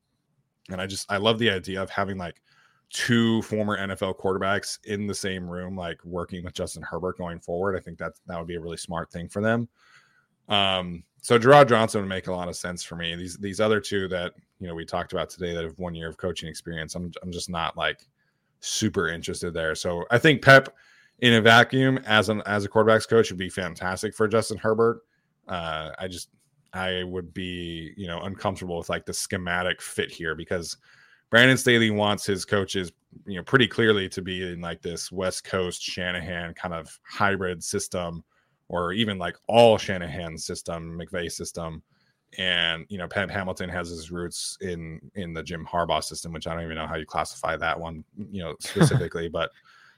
[0.70, 2.42] And I just I love the idea of having like
[2.92, 7.76] two former NFL quarterbacks in the same room, like working with Justin Herbert going forward.
[7.76, 9.68] I think that that would be a really smart thing for them.
[10.50, 13.16] Um, so Jerrod Johnson would make a lot of sense for me.
[13.16, 16.10] These these other two that you know we talked about today that have one year
[16.10, 18.08] of coaching experience, I'm I'm just not like
[18.60, 19.76] super interested there.
[19.76, 20.76] So I think Pep
[21.22, 25.02] in a vacuum as an as a quarterbacks coach would be fantastic for Justin Herbert.
[25.48, 26.30] Uh, I just
[26.74, 30.78] I would be, you know, uncomfortable with like the schematic fit here because
[31.30, 32.92] Brandon Staley wants his coaches,
[33.26, 37.64] you know, pretty clearly to be in like this West Coast Shanahan kind of hybrid
[37.64, 38.24] system,
[38.68, 41.84] or even like all Shanahan system, McVay system.
[42.38, 46.46] And you know, Pat Hamilton has his roots in in the Jim Harbaugh system, which
[46.46, 49.28] I don't even know how you classify that one, you know, specifically.
[49.28, 49.50] but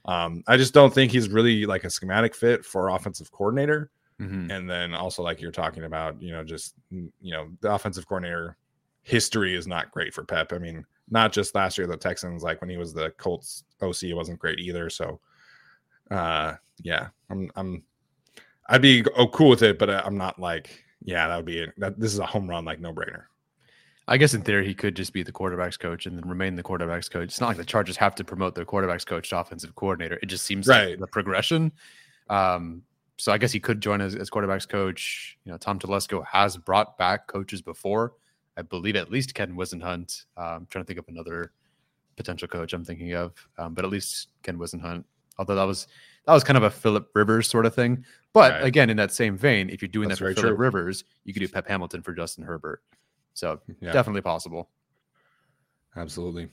[0.05, 3.91] um, I just don't think he's really like a schematic fit for offensive coordinator.
[4.19, 4.51] Mm-hmm.
[4.51, 8.57] And then also, like you're talking about, you know, just, you know, the offensive coordinator
[9.03, 10.53] history is not great for Pep.
[10.53, 14.03] I mean, not just last year, the Texans, like when he was the Colts OC,
[14.03, 14.89] it wasn't great either.
[14.89, 15.19] So,
[16.11, 17.83] uh, yeah, I'm, I'm,
[18.69, 21.73] I'd be oh, cool with it, but I'm not like, yeah, that would be it.
[21.77, 23.23] That, this is a home run, like no brainer.
[24.07, 26.63] I guess in theory, he could just be the quarterbacks coach and then remain the
[26.63, 27.25] quarterbacks coach.
[27.25, 30.19] It's not like the Chargers have to promote their quarterbacks coach to offensive coordinator.
[30.21, 30.91] It just seems right.
[30.91, 31.71] like the progression.
[32.29, 32.83] Um,
[33.17, 35.37] so I guess he could join as, as quarterbacks coach.
[35.45, 38.13] You know, Tom Telesco has brought back coaches before.
[38.57, 40.25] I believe at least Ken Whisenhunt.
[40.35, 41.51] Uh, I'm trying to think of another
[42.17, 45.03] potential coach I'm thinking of, um, but at least Ken Whisenhunt.
[45.37, 45.87] Although that was
[46.25, 48.03] that was kind of a Philip Rivers sort of thing.
[48.33, 48.63] But right.
[48.63, 51.39] again, in that same vein, if you're doing That's that for Philip Rivers, you could
[51.39, 52.81] do Pep Hamilton for Justin Herbert.
[53.33, 53.91] So yeah.
[53.91, 54.69] definitely possible.
[55.95, 56.49] Absolutely.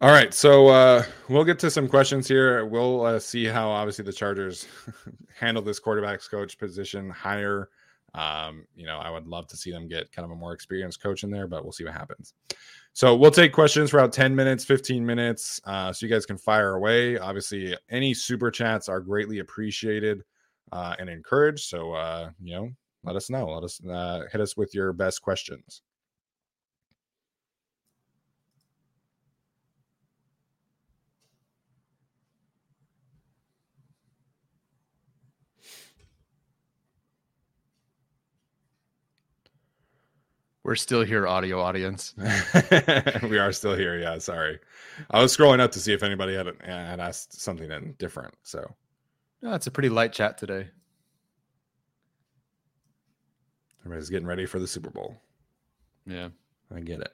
[0.00, 2.66] All right, so uh, we'll get to some questions here.
[2.66, 4.66] We'll uh, see how obviously the Chargers
[5.38, 7.70] handle this quarterbacks coach position hire.
[8.12, 11.02] Um, you know, I would love to see them get kind of a more experienced
[11.02, 12.34] coach in there, but we'll see what happens.
[12.92, 16.38] So we'll take questions for about 10 minutes, 15 minutes, uh, so you guys can
[16.38, 17.18] fire away.
[17.18, 20.22] Obviously, any super chats are greatly appreciated
[20.70, 21.68] uh, and encouraged.
[21.68, 22.70] So, uh, you know,
[23.04, 23.46] let us know.
[23.50, 25.82] Let us uh, hit us with your best questions.
[40.64, 42.14] We're still here, audio audience.
[43.22, 43.98] we are still here.
[43.98, 44.58] Yeah, sorry.
[45.10, 48.32] I was scrolling up to see if anybody had had asked something different.
[48.44, 48.74] So,
[49.42, 50.68] no, it's a pretty light chat today.
[53.84, 55.16] Everybody's getting ready for the Super Bowl.
[56.06, 56.28] Yeah,
[56.74, 57.12] I get it.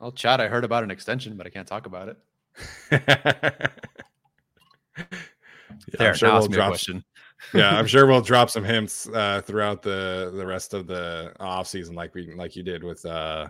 [0.00, 2.16] Well, Chad, I heard about an extension, but I can't talk about it.
[2.92, 3.68] yeah,
[5.98, 6.68] there, I'm sure we'll drop.
[6.68, 7.04] question.
[7.54, 11.68] yeah, I'm sure we'll drop some hints uh, throughout the the rest of the off
[11.68, 13.48] season, like we like you did with uh,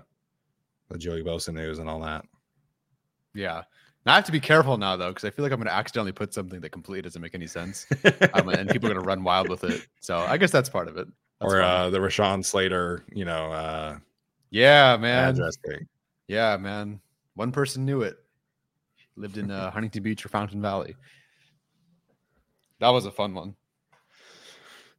[0.90, 2.24] the Joey Bosa news and all that.
[3.34, 3.62] Yeah.
[4.06, 5.74] Now I have to be careful now though, because I feel like I'm going to
[5.74, 7.86] accidentally put something that completely doesn't make any sense,
[8.34, 9.86] um, and people are going to run wild with it.
[10.00, 11.06] So I guess that's part of it.
[11.40, 13.98] That's or uh, the Rashawn Slater, you know, uh,
[14.50, 15.38] yeah, man.
[16.28, 17.00] Yeah, man.
[17.34, 18.18] One person knew it.
[19.16, 20.96] Lived in uh, Huntington Beach or Fountain Valley.
[22.80, 23.54] That was a fun one.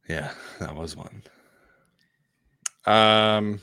[0.08, 1.22] Yeah, that was one.
[2.86, 3.60] Um,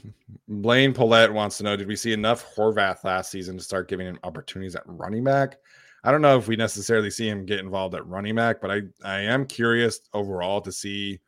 [0.48, 4.08] Blaine Paulette wants to know: Did we see enough Horvath last season to start giving
[4.08, 5.58] him opportunities at running back?
[6.04, 8.82] I don't know if we necessarily see him get involved at running back, but I
[9.04, 11.20] I am curious overall to see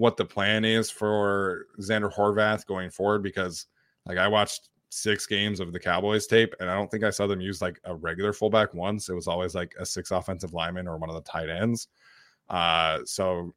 [0.00, 3.66] what the plan is for Zander Horvath going forward because
[4.06, 7.26] like I watched six games of the Cowboys tape and I don't think I saw
[7.26, 9.10] them use like a regular fullback once.
[9.10, 11.88] It was always like a six offensive lineman or one of the tight ends.
[12.48, 13.52] Uh, so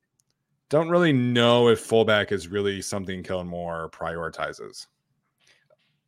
[0.68, 4.88] don't really know if fullback is really something Kellen Moore prioritizes.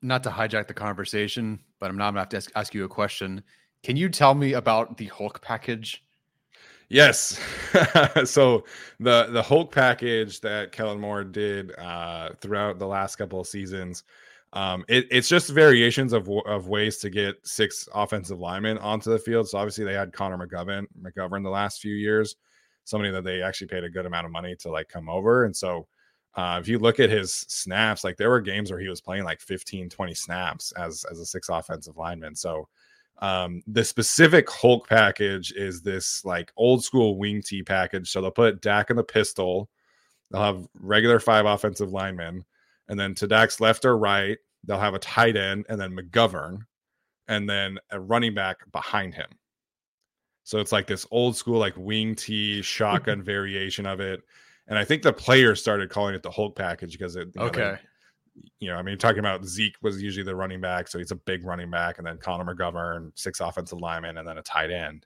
[0.01, 2.83] Not to hijack the conversation, but I'm not going to have to ask, ask you
[2.83, 3.41] a question.
[3.83, 6.03] Can you tell me about the Hulk package?
[6.89, 7.39] Yes.
[8.29, 8.63] so
[8.99, 14.03] the the Hulk package that Kellen Moore did uh, throughout the last couple of seasons,
[14.53, 19.19] um, it, it's just variations of of ways to get six offensive linemen onto the
[19.19, 19.49] field.
[19.49, 22.35] So obviously they had Connor McGovern McGovern the last few years,
[22.83, 25.45] somebody that they actually paid a good amount of money to like come over.
[25.45, 25.87] And so
[26.35, 29.23] uh, if you look at his snaps, like there were games where he was playing
[29.23, 32.35] like 15, 20 snaps as as a six offensive lineman.
[32.35, 32.67] So
[33.19, 38.09] um, the specific Hulk package is this like old school wing T package.
[38.11, 39.69] So they'll put Dak in the pistol,
[40.31, 42.43] they'll have regular five offensive linemen,
[42.89, 46.59] and then to Dak's left or right, they'll have a tight end and then McGovern,
[47.27, 49.29] and then a running back behind him.
[50.43, 54.21] So it's like this old school like wing T shotgun variation of it.
[54.67, 57.49] And I think the players started calling it the Hulk package because it you know,
[57.49, 57.81] they- Okay.
[58.59, 61.15] You know, I mean, talking about Zeke was usually the running back, so he's a
[61.15, 65.05] big running back, and then Connor McGovern, six offensive linemen, and then a tight end.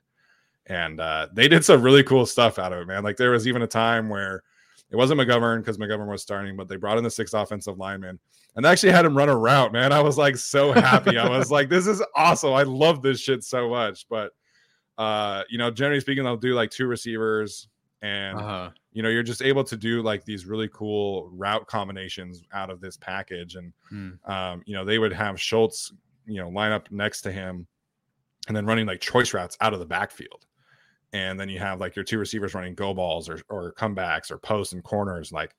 [0.66, 3.02] And uh, they did some really cool stuff out of it, man.
[3.02, 4.42] Like there was even a time where
[4.90, 8.18] it wasn't McGovern because McGovern was starting, but they brought in the six offensive linemen
[8.56, 9.92] and they actually had him run a route, man.
[9.92, 11.16] I was like so happy.
[11.18, 12.52] I was like, this is awesome.
[12.52, 14.06] I love this shit so much.
[14.08, 14.32] But
[14.98, 17.68] uh, you know, generally speaking, they'll do like two receivers
[18.02, 18.70] and Uh-huh.
[18.92, 22.80] you know you're just able to do like these really cool route combinations out of
[22.80, 24.10] this package and Hmm.
[24.24, 25.92] um, you know they would have schultz
[26.26, 27.66] you know line up next to him
[28.48, 30.46] and then running like choice routes out of the backfield
[31.12, 34.38] and then you have like your two receivers running go balls or, or comebacks or
[34.38, 35.54] posts and corners like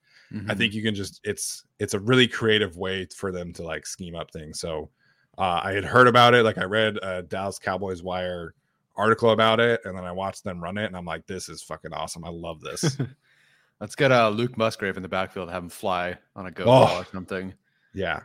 [0.48, 0.58] i Mhm.
[0.58, 4.14] think you can just it's it's a really creative way for them to like scheme
[4.14, 4.90] up things so
[5.38, 8.54] uh, i had heard about it like i read a dallas cowboys wire
[8.96, 11.62] article about it and then i watched them run it and i'm like this is
[11.62, 12.96] fucking awesome i love this
[13.80, 16.98] Let's get uh, Luke Musgrave in the backfield, have him fly on a go Oh.
[17.00, 17.52] or something.
[17.92, 18.20] Yeah.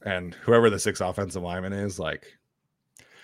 [0.00, 2.38] And whoever the six offensive lineman is, like,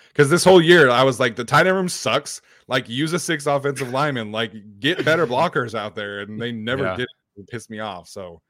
[0.09, 2.43] because this whole year I was like, the tight end room sucks.
[2.67, 4.31] Like, use a six offensive lineman.
[4.31, 6.97] Like, get better blockers out there, and they never Yeah.
[6.97, 7.09] did.
[7.39, 8.09] It pissed me off.
[8.09, 8.43] So,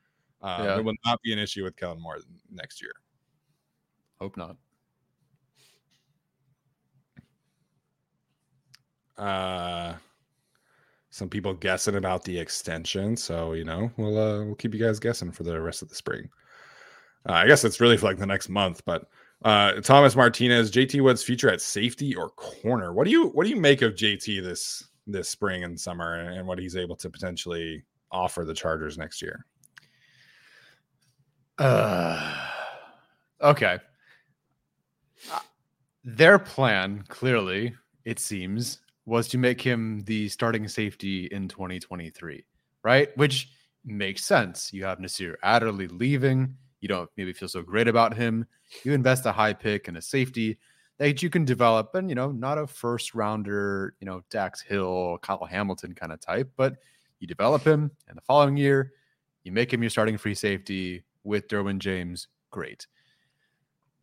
[0.43, 0.79] uh, Yeah.
[0.79, 2.19] it will not be an issue with Kellen Moore
[2.51, 2.95] next year.
[4.21, 4.57] Hope not.
[9.19, 9.95] Uh,
[11.11, 13.17] some people guessing about the extension.
[13.17, 15.95] So you know, we'll uh, we'll keep you guys guessing for the rest of the
[15.95, 16.29] spring.
[17.29, 19.09] Uh, I guess it's really for like the next month, but
[19.45, 22.93] uh, Thomas Martinez, JT Wood's future at safety or corner.
[22.93, 26.39] What do you what do you make of JT this this spring and summer, and,
[26.39, 29.45] and what he's able to potentially offer the Chargers next year?
[31.59, 32.37] Uh,
[33.41, 33.79] okay.
[35.33, 35.41] Uh,
[36.05, 42.45] Their plan, clearly, it seems, was to make him the starting safety in 2023,
[42.83, 43.17] right?
[43.17, 43.49] Which
[43.85, 44.73] makes sense.
[44.73, 46.55] You have Nasir Adderley leaving.
[46.81, 48.47] You don't maybe feel so great about him.
[48.85, 50.59] You invest a high pick and a safety
[50.99, 55.19] that you can develop, and you know, not a first rounder, you know, Dax Hill,
[55.23, 56.77] Kyle Hamilton kind of type, but
[57.21, 58.93] you develop him, and the following year,
[59.45, 62.29] you make him your starting free safety with Derwin James.
[62.51, 62.87] Great.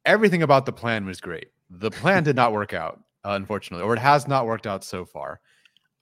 [0.06, 1.50] Everything about the plan was great.
[1.70, 3.02] The plan did not work out,
[3.34, 5.40] unfortunately, or it has not worked out so far.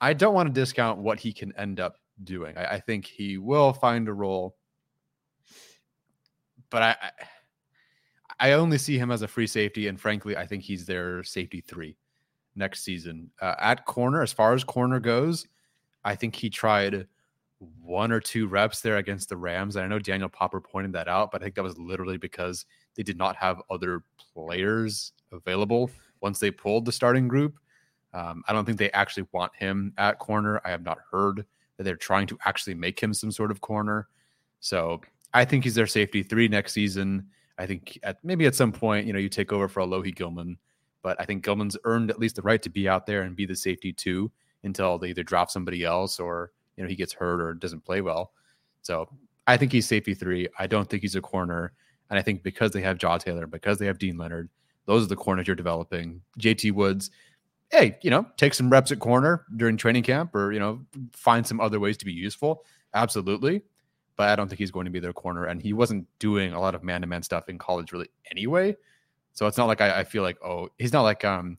[0.02, 2.58] I don't want to discount what he can end up doing.
[2.58, 4.56] I, I think he will find a role,
[6.70, 7.12] but I, I
[8.40, 11.62] I only see him as a free safety, and frankly, I think he's their safety
[11.62, 11.96] three
[12.56, 13.30] next season.
[13.42, 15.48] Uh, at corner, as far as corner goes,
[16.04, 17.08] I think he tried
[17.82, 19.76] one or two reps there against the Rams.
[19.76, 22.66] And I know Daniel Popper pointed that out, but I think that was literally because
[22.96, 24.04] they did not have other
[24.34, 25.90] players available
[26.24, 27.60] once they pulled the starting group.
[28.14, 30.62] Um, I don't think they actually want him at corner.
[30.66, 31.46] I have not heard
[31.78, 34.08] that they're trying to actually make him some sort of corner.
[34.60, 35.02] So
[35.34, 37.28] I think he's their safety three next season.
[37.58, 40.58] I think at maybe at some point, you know, you take over for Alohi Gilman,
[41.02, 43.46] but I think Gilman's earned at least the right to be out there and be
[43.46, 44.32] the safety too
[44.64, 48.02] until they either drop somebody else or you know he gets hurt or doesn't play
[48.02, 48.32] well.
[48.82, 49.10] So
[49.46, 50.48] I think he's safety three.
[50.58, 51.74] I don't think he's a corner,
[52.10, 54.50] and I think because they have Jaw Taylor, because they have Dean Leonard,
[54.86, 56.22] those are the corners you're developing.
[56.40, 57.12] JT Woods,
[57.72, 60.82] hey, you know, take some reps at corner during training camp, or you know,
[61.14, 62.66] find some other ways to be useful.
[62.94, 63.62] Absolutely,
[64.16, 66.60] but I don't think he's going to be their corner, and he wasn't doing a
[66.60, 68.76] lot of man to man stuff in college really anyway.
[69.34, 71.58] So it's not like I, I feel like oh, he's not like um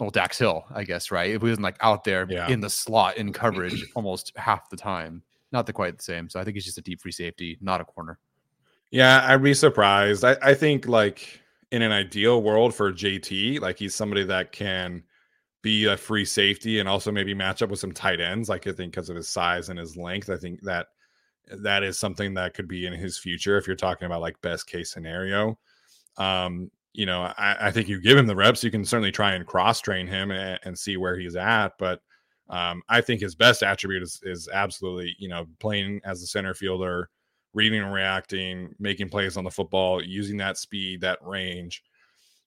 [0.00, 1.30] well, Dax Hill, I guess, right?
[1.30, 2.48] If he wasn't like out there yeah.
[2.48, 5.22] in the slot in coverage almost half the time,
[5.52, 6.30] not the quite the same.
[6.30, 8.18] So I think he's just a deep free safety, not a corner.
[8.90, 10.24] Yeah, I'd be surprised.
[10.24, 11.39] I, I think like
[11.72, 15.02] in an ideal world for JT, like he's somebody that can
[15.62, 18.48] be a free safety and also maybe match up with some tight ends.
[18.48, 20.88] Like I think because of his size and his length, I think that
[21.58, 24.66] that is something that could be in his future if you're talking about like best
[24.66, 25.58] case scenario.
[26.16, 29.34] Um, you know, I, I, think you give him the reps, you can certainly try
[29.34, 31.72] and cross train him and, and, see where he's at.
[31.78, 32.00] But
[32.48, 36.52] um, I think his best attribute is, is absolutely, you know, playing as a center
[36.52, 37.08] fielder,
[37.52, 41.82] reading and reacting, making plays on the football, using that speed, that range.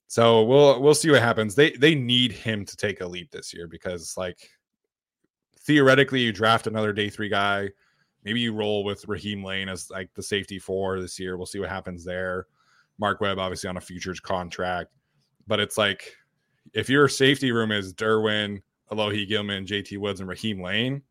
[0.08, 1.56] So we'll we'll see what happens.
[1.56, 4.50] They they need him to take a leap this year because like
[5.60, 7.70] theoretically you draft another day three guy.
[8.24, 11.36] Maybe you roll with Raheem Layne as like the safety four this year.
[11.36, 12.48] We'll see what happens there.
[13.00, 14.92] Mark Webb obviously on a futures contract,
[15.48, 16.16] but it's like
[16.74, 21.02] if your safety room is Derwin, Alohi Gilman, JT Woods, and Raheem Layne,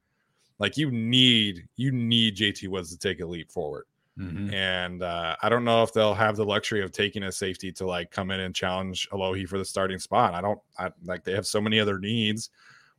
[0.59, 3.85] like you need you need JT Woods to take a leap forward.
[4.19, 4.53] Mm-hmm.
[4.53, 7.87] And uh, I don't know if they'll have the luxury of taking a safety to
[7.87, 10.35] like come in and challenge Alohi for the starting spot.
[10.35, 12.51] I don't I, like they have so many other needs.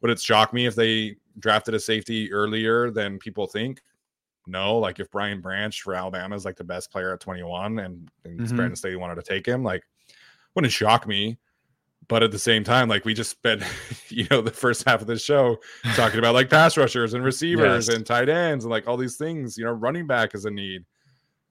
[0.02, 3.82] Would it shock me if they drafted a safety earlier than people think?
[4.48, 4.78] no.
[4.78, 8.40] Like if Brian Branch for Alabama is like the best player at 21 and, and
[8.40, 8.56] mm-hmm.
[8.56, 9.84] Brandon Staley wanted to take him, like
[10.56, 11.38] wouldn't it shock me.
[12.08, 13.64] But at the same time, like we just spent,
[14.10, 15.58] you know, the first half of the show
[15.96, 17.96] talking about like pass rushers and receivers yes.
[17.96, 19.58] and tight ends and like all these things.
[19.58, 20.84] You know, running back is a need,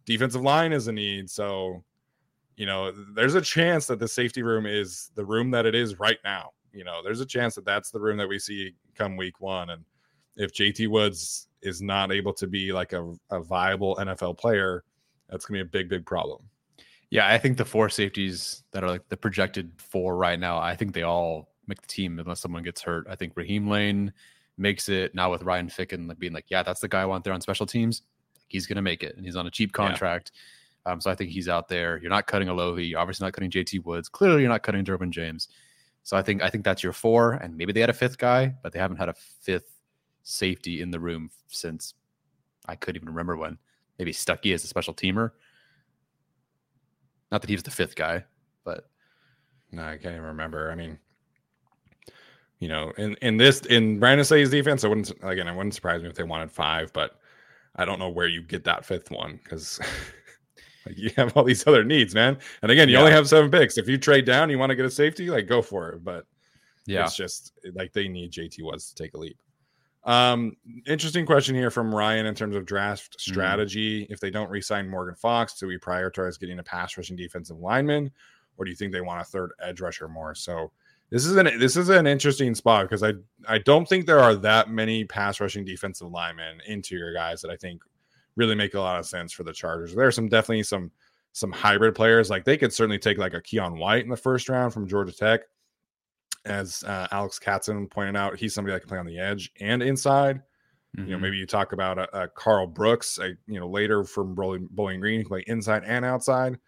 [0.04, 1.30] defensive line is a need.
[1.30, 1.84] So,
[2.56, 5.98] you know, there's a chance that the safety room is the room that it is
[5.98, 6.50] right now.
[6.72, 9.70] You know, there's a chance that that's the room that we see come week one.
[9.70, 9.84] And
[10.36, 14.84] if JT Woods is not able to be like a, a viable NFL player,
[15.28, 16.48] that's gonna be a big, big problem.
[17.12, 20.74] Yeah, I think the four safeties that are like the projected four right now, I
[20.74, 23.06] think they all make the team unless someone gets hurt.
[23.06, 24.14] I think Raheem Layne
[24.56, 27.22] makes it now with Ryan Ficken like being like, yeah, that's the guy I want
[27.22, 28.00] there on special teams.
[28.48, 30.32] He's gonna make it, and he's on a cheap contract.
[30.86, 30.92] Yeah.
[30.92, 31.98] Um, so I think he's out there.
[32.00, 32.88] You're not cutting Alohi.
[32.88, 34.08] You're obviously not cutting JT Woods.
[34.08, 35.48] Clearly, you're not cutting Derwin James.
[36.04, 38.54] So I think I think that's your four, and maybe they had a fifth guy,
[38.62, 39.78] but they haven't had a fifth
[40.22, 41.92] safety in the room since
[42.66, 43.58] I couldn't even remember when.
[43.98, 45.32] Maybe Stuckey as a special teamer.
[47.32, 48.24] Not that he was the fifth guy,
[48.62, 48.88] but
[49.72, 50.70] no, I can't even remember.
[50.70, 50.98] I mean,
[52.58, 56.02] you know, in in this in Brandon Staley's defense, I wouldn't again, it wouldn't surprise
[56.02, 57.18] me if they wanted five, but
[57.74, 59.80] I don't know where you get that fifth one because
[60.86, 62.36] like you have all these other needs, man.
[62.60, 63.00] And again, you yeah.
[63.00, 63.78] only have seven picks.
[63.78, 66.04] If you trade down, you want to get a safety, like go for it.
[66.04, 66.26] But
[66.84, 69.38] yeah, it's just like they need JT Woods to take a leap.
[70.04, 73.32] Um, interesting question here from Ryan in terms of draft mm-hmm.
[73.32, 74.02] strategy.
[74.02, 74.12] Mm-hmm.
[74.12, 78.10] If they don't re-sign Morgan Fox, do we prioritize getting a pass rushing defensive lineman,
[78.56, 80.34] or do you think they want a third edge rusher more?
[80.34, 80.72] So
[81.10, 83.12] this is an this is an interesting spot because I
[83.46, 87.56] I don't think there are that many pass rushing defensive linemen interior guys that I
[87.56, 87.82] think
[88.34, 89.94] really make a lot of sense for the Chargers.
[89.94, 90.90] There are some definitely some
[91.32, 94.48] some hybrid players like they could certainly take like a Keion White in the first
[94.48, 95.42] round from Georgia Tech
[96.44, 99.82] as uh, Alex Katzen pointed out, he's somebody that can play on the edge and
[99.82, 100.42] inside.
[100.96, 101.00] Mm-hmm.
[101.00, 101.22] You know, mm-hmm.
[101.22, 105.00] maybe you talk about a, a Karl Brooks, a, you know, later from Bowling, Bowling
[105.00, 106.58] Green, he can play inside and outside.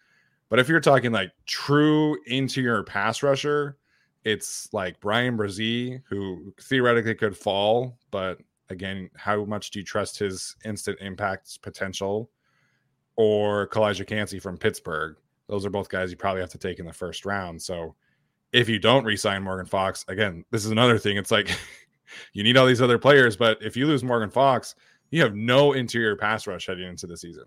[0.49, 3.77] But if you're talking like true interior pass rusher,
[4.25, 8.39] it's like Bryan Bresee, who theoretically could fall, but
[8.71, 12.31] again, how much do you trust his instant impact potential?
[13.17, 15.17] Or Calijah Kancey from Pittsburgh.
[15.49, 17.61] Those are both guys you probably have to take in the first round.
[17.61, 17.95] So
[18.55, 21.17] if you don't resign Morgan Fox, again, this is another thing.
[21.17, 21.51] It's like
[22.33, 24.77] you need all these other players, but if you lose Morgan Fox,
[25.11, 27.45] you have no interior pass rush heading into the season.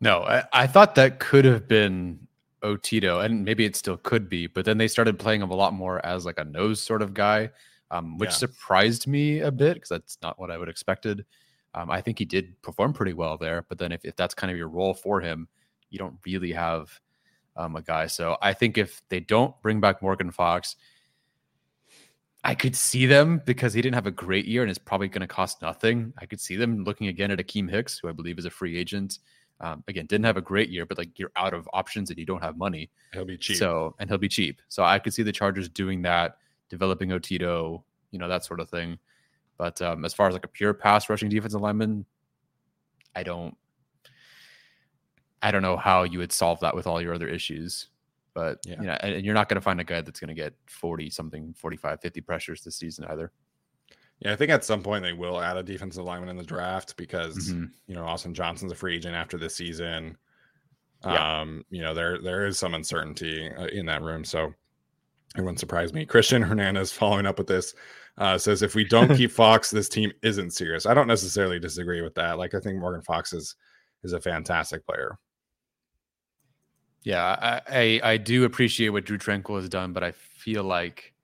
[0.00, 2.26] No, I, I thought that could have been
[2.62, 5.74] Otito, and maybe it still could be, but then they started playing him a lot
[5.74, 7.50] more as like a nose sort of guy,
[7.92, 8.36] um, which yeah.
[8.36, 11.24] surprised me a bit because that's not what I would expected.
[11.74, 13.64] Um, I think he did perform pretty well there.
[13.68, 15.46] But then if, if that's kind of your role for him,
[15.90, 16.90] you don't really have
[17.56, 18.06] um, a guy.
[18.06, 20.76] So I think if they don't bring back Morgan Fox,
[22.42, 25.20] I could see them because he didn't have a great year and it's probably going
[25.20, 26.12] to cost nothing.
[26.18, 28.78] I could see them looking again at Akiem Hicks, who I believe is a free
[28.78, 29.18] agent.
[29.60, 32.24] Um, again, didn't have a great year, but like you're out of options and you
[32.24, 32.90] don't have money.
[33.12, 33.58] He'll be cheap.
[33.58, 34.62] So, and he'll be cheap.
[34.68, 36.38] So I could see the Chargers doing that,
[36.70, 38.98] developing Otito, you know, that sort of thing.
[39.58, 42.06] But um, as far as like a pure pass rushing defensive lineman,
[43.14, 43.54] I don't,
[45.42, 47.88] I don't know how you would solve that with all your other issues.
[48.34, 48.80] But yeah.
[48.80, 51.10] you know, and you're not going to find a guy that's going to get 40
[51.10, 53.32] something, 45, 50 pressures this season either.
[54.20, 56.96] Yeah, I think at some point they will add a defensive lineman in the draft
[56.96, 57.64] because mm-hmm.
[57.86, 60.16] you know Austin Johnson's a free agent after this season.
[61.04, 61.40] Yeah.
[61.40, 64.52] Um, you know there there is some uncertainty uh, in that room, so
[65.36, 66.04] it wouldn't surprise me.
[66.04, 67.74] Christian Hernandez following up with this
[68.18, 70.84] uh, says if we don't keep Fox, this team isn't serious.
[70.84, 72.36] I don't necessarily disagree with that.
[72.36, 73.56] Like I think Morgan Fox is
[74.04, 75.18] is a fantastic player.
[77.02, 81.14] Yeah, I, I, I do appreciate what Drew Tranquill has done, but I feel like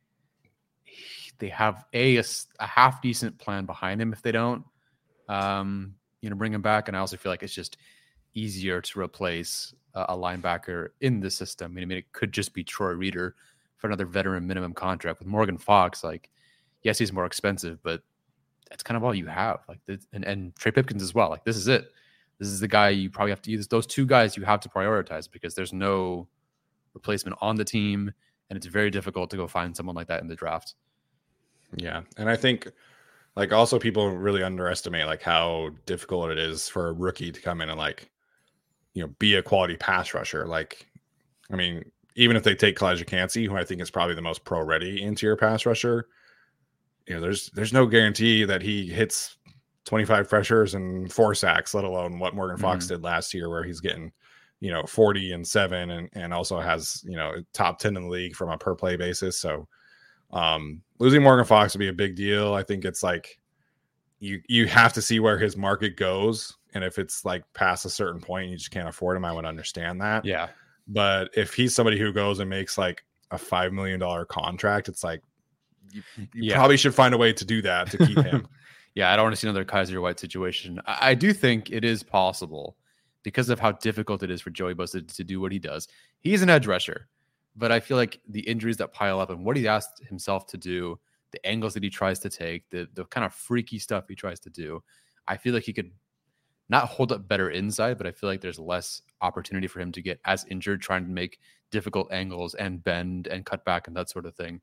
[1.39, 2.25] they have a, a,
[2.61, 4.13] a half decent plan behind him.
[4.13, 4.65] If they don't,
[5.29, 7.77] um, you know, bring him back, and I also feel like it's just
[8.33, 11.73] easier to replace a, a linebacker in the system.
[11.73, 13.35] I mean, I mean, it could just be Troy Reeder
[13.77, 16.03] for another veteran minimum contract with Morgan Fox.
[16.03, 16.31] Like,
[16.83, 18.03] yes, he's more expensive, but
[18.71, 19.61] that's kind of all you have.
[19.69, 19.81] Like,
[20.13, 21.29] and and Trey Pipkins as well.
[21.29, 21.91] Like, this is it
[22.39, 23.67] this is the guy you probably have to use.
[23.67, 26.29] Those two guys you have to prioritize because there's no
[26.95, 28.13] replacement on the team,
[28.51, 30.75] and it's very difficult to go find someone like that in the draft.
[31.77, 32.71] Yeah, and I think
[33.37, 37.61] like also people really underestimate like how difficult it is for a rookie to come
[37.61, 38.11] in and like
[38.95, 40.47] you know be a quality pass rusher.
[40.47, 40.87] Like,
[41.51, 41.85] I mean,
[42.17, 45.03] even if they take Calijah Kancey, who I think is probably the most pro ready
[45.03, 46.09] interior pass rusher,
[47.07, 49.37] you know, there's there's no guarantee that he hits
[49.87, 52.95] 25 pressures and four sacks, let alone what Morgan Fox mm-hmm.
[52.95, 54.13] did last year, where he's getting,
[54.61, 58.09] you know, 40 and seven and, and also has, you know, top 10 in the
[58.09, 59.39] league from a per play basis.
[59.39, 59.67] So
[60.33, 62.53] um losing Morgan Fox would be a big deal.
[62.53, 63.39] I think it's like
[64.19, 66.57] you you have to see where his market goes.
[66.75, 69.25] And if it's like past a certain point, you just can't afford him.
[69.25, 70.25] I would understand that.
[70.25, 70.49] Yeah.
[70.89, 75.05] But if he's somebody who goes and makes like a five million dollar contract, it's
[75.05, 75.23] like
[75.93, 76.55] you, you yeah.
[76.57, 78.49] probably should find a way to do that to keep him.
[78.97, 80.81] yeah, I don't want to see another Kyzir White situation.
[80.87, 82.79] I, I, do think it is possible
[83.23, 85.87] because of how difficult it is for Joey Bosa to do what he does.
[86.21, 87.07] He's an edge rusher,
[87.55, 90.57] but I feel like the injuries that pile up and what he asked himself to
[90.57, 90.99] do,
[91.31, 94.41] the angles that he tries to take, the the kind of freaky stuff he tries
[94.41, 94.83] to do,
[95.29, 95.91] I feel like he could
[96.71, 100.03] not hold up better inside, but I feel like there's less opportunity for him to
[100.03, 101.39] get as injured trying to make
[101.71, 104.63] difficult angles and bend and cut back and that sort of thing.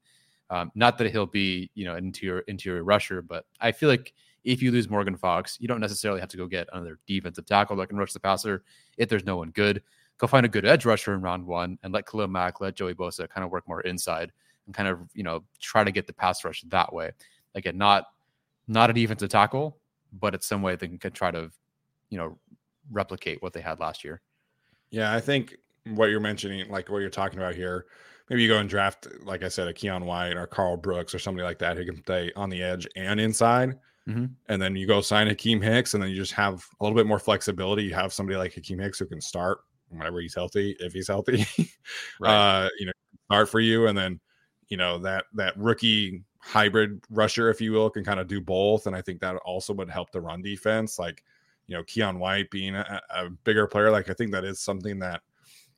[0.49, 4.13] Um, not that he'll be, you know, an interior interior rusher, but I feel like
[4.43, 7.77] if you lose Morgan Fox, you don't necessarily have to go get another defensive tackle
[7.77, 8.63] that can rush the passer.
[8.97, 9.81] If there's no one good,
[10.17, 12.93] go find a good edge rusher in round one and let Khalil Mack, let Joey
[12.93, 14.31] Bosa kind of work more inside
[14.65, 17.11] and kind of, you know, try to get the pass rush that way.
[17.55, 18.05] Again, not
[18.67, 19.77] not a defensive tackle,
[20.19, 21.49] but it's some way they can try to,
[22.09, 22.37] you know,
[22.91, 24.21] replicate what they had last year.
[24.89, 27.85] Yeah, I think what you're mentioning, like what you're talking about here,
[28.29, 31.19] maybe you go and draft, like I said, a Keion White or Karl Brooks or
[31.19, 33.77] somebody like that who can play on the edge and inside.
[34.07, 34.25] Mm-hmm.
[34.49, 37.07] And then you go sign Akiem Hicks, and then you just have a little bit
[37.07, 37.83] more flexibility.
[37.83, 39.59] You have somebody like Akiem Hicks who can start
[39.89, 41.45] whenever he's healthy, if he's healthy.
[42.19, 42.65] right.
[42.65, 42.91] Uh, you know,
[43.29, 44.19] start for you, and then
[44.67, 48.87] you know that that rookie hybrid rusher, if you will, can kind of do both.
[48.87, 50.99] And I think that also would help the run defense.
[50.99, 51.23] Like,
[51.67, 54.99] you know, Keion White being a, a bigger player, like I think that is something
[54.99, 55.21] that,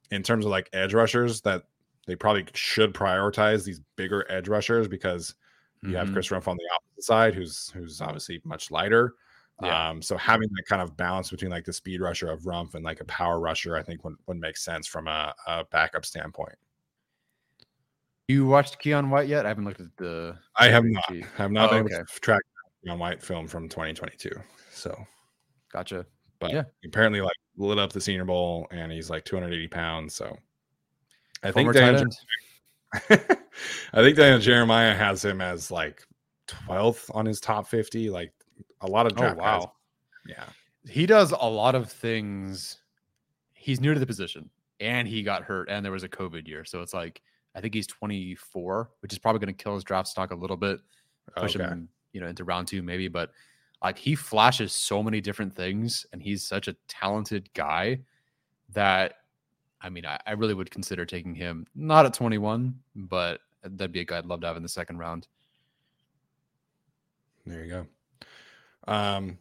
[0.10, 1.64] in terms of like edge rushers, that
[2.08, 5.36] they probably should prioritize these bigger edge rushers because
[5.82, 5.98] you mm-hmm.
[5.98, 9.14] have Chris Rumph on the opposite side, who's who's obviously much lighter.
[9.62, 9.90] Yeah.
[9.90, 12.84] Um, so having that kind of balance between like the speed rusher of Rumph and
[12.84, 16.56] like a power rusher, I think would, would make sense from a, a backup standpoint.
[18.28, 19.46] You watched Keion White yet?
[19.46, 20.38] I haven't looked at the.
[20.58, 21.04] I have not.
[21.10, 21.96] I have not oh, been okay.
[21.96, 22.42] able to track
[22.86, 24.32] Keion White film from 2022.
[24.72, 24.98] So,
[25.72, 26.06] gotcha.
[26.40, 30.16] But yeah, apparently like lit up the Senior Bowl, and he's like 280 pounds.
[30.16, 30.36] So,
[31.50, 32.08] I think Daniel,
[32.94, 36.02] I think Daniel Jeremiah has him as like
[36.48, 38.10] 12th on his top 50.
[38.10, 38.32] Like
[38.82, 39.38] a lot of oh, draft.
[39.40, 39.60] Oh, wow.
[39.60, 40.38] Guys.
[40.38, 40.92] Yeah.
[40.92, 42.78] He does a lot of things.
[43.54, 44.50] He's new to the position
[44.80, 46.66] and he got hurt and there was a COVID year.
[46.66, 47.22] So it's like,
[47.56, 50.58] I think he's 24, which is probably going to kill his draft stock a little
[50.58, 50.80] bit,
[51.38, 51.64] push okay.
[51.64, 53.08] him, you know, into round two maybe.
[53.08, 53.32] But
[53.84, 58.00] like he flashes so many different things and he's such a talented guy
[58.74, 59.14] that
[59.82, 64.00] I mean, I, I, really would consider taking him not at 21, but that'd be
[64.00, 65.28] a guy I'd love to have in the second round.
[67.46, 68.92] There you go.
[68.92, 69.38] Um,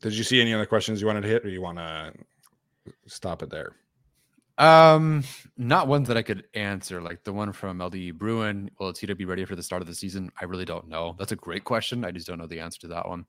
[0.00, 2.12] Did you see any other questions you wanted to hit, or you want to
[3.06, 3.74] stop it there?
[4.58, 5.22] Um,
[5.56, 7.00] not ones that I could answer.
[7.00, 8.70] Like the one from LD Bruin.
[8.80, 10.30] Will Tito be ready for the start of the season?
[10.40, 11.14] I really don't know.
[11.18, 12.04] That's a great question.
[12.04, 13.24] I just don't know the answer to that one.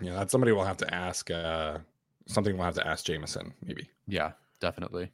[0.00, 1.30] Yeah, that's somebody we'll have to ask.
[1.30, 1.78] Uh,
[2.26, 3.88] something we'll have to ask Jameson, maybe.
[4.06, 4.32] Yeah,
[4.66, 5.12] definitely.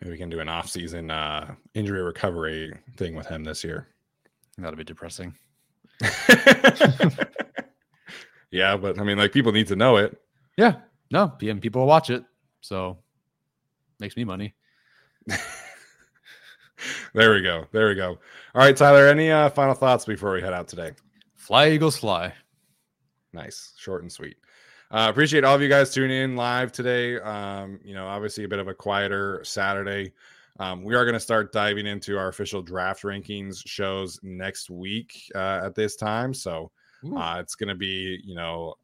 [0.00, 3.88] Maybe we can do an off-season uh, injury recovery thing with him this year.
[4.56, 5.34] That'll be depressing.
[8.52, 10.16] yeah, but I mean, like people need to know it.
[10.56, 10.76] Yeah,
[11.10, 12.22] no, PM people will watch it,
[12.60, 12.98] so
[13.98, 14.54] makes me money.
[17.14, 17.64] there we go.
[17.72, 18.10] There we go.
[18.54, 19.08] All right, Tyler.
[19.08, 20.92] Any uh, final thoughts before we head out today?
[21.34, 22.32] Fly Eagles fly.
[23.32, 24.36] Nice, short and sweet.
[24.90, 27.20] Uh, appreciate all of you guys tuning in live today.
[27.20, 30.12] Um, you know, obviously a bit of a quieter Saturday.
[30.60, 35.30] Um, we are going to start diving into our official draft rankings shows next week
[35.34, 36.32] uh, at this time.
[36.32, 36.70] So
[37.14, 38.76] uh, it's going to be, you know,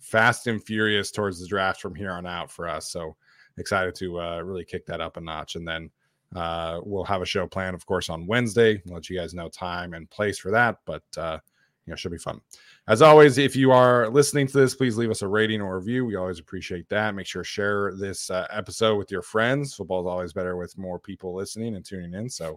[0.00, 2.90] fast and furious towards the draft from here on out for us.
[2.90, 3.14] So
[3.58, 5.56] excited to uh, really kick that up a notch.
[5.56, 5.90] And then
[6.34, 8.80] uh, we'll have a show planned, of course, on Wednesday.
[8.86, 10.78] We'll let you guys know time and place for that.
[10.86, 11.38] But uh,
[11.90, 12.40] know, should be fun.
[12.88, 16.04] As always, if you are listening to this, please leave us a rating or review.
[16.04, 17.14] We always appreciate that.
[17.14, 19.74] Make sure to share this uh, episode with your friends.
[19.74, 22.28] Football is always better with more people listening and tuning in.
[22.28, 22.56] So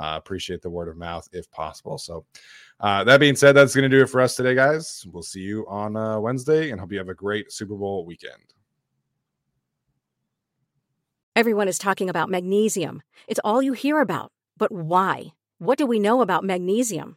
[0.00, 1.98] uh, appreciate the word of mouth if possible.
[1.98, 2.24] So
[2.80, 5.06] uh, that being said, that's going to do it for us today, guys.
[5.10, 8.54] We'll see you on uh, Wednesday and hope you have a great Super Bowl weekend.
[11.34, 13.02] Everyone is talking about magnesium.
[13.28, 14.32] It's all you hear about.
[14.56, 15.32] But why?
[15.58, 17.16] What do we know about magnesium?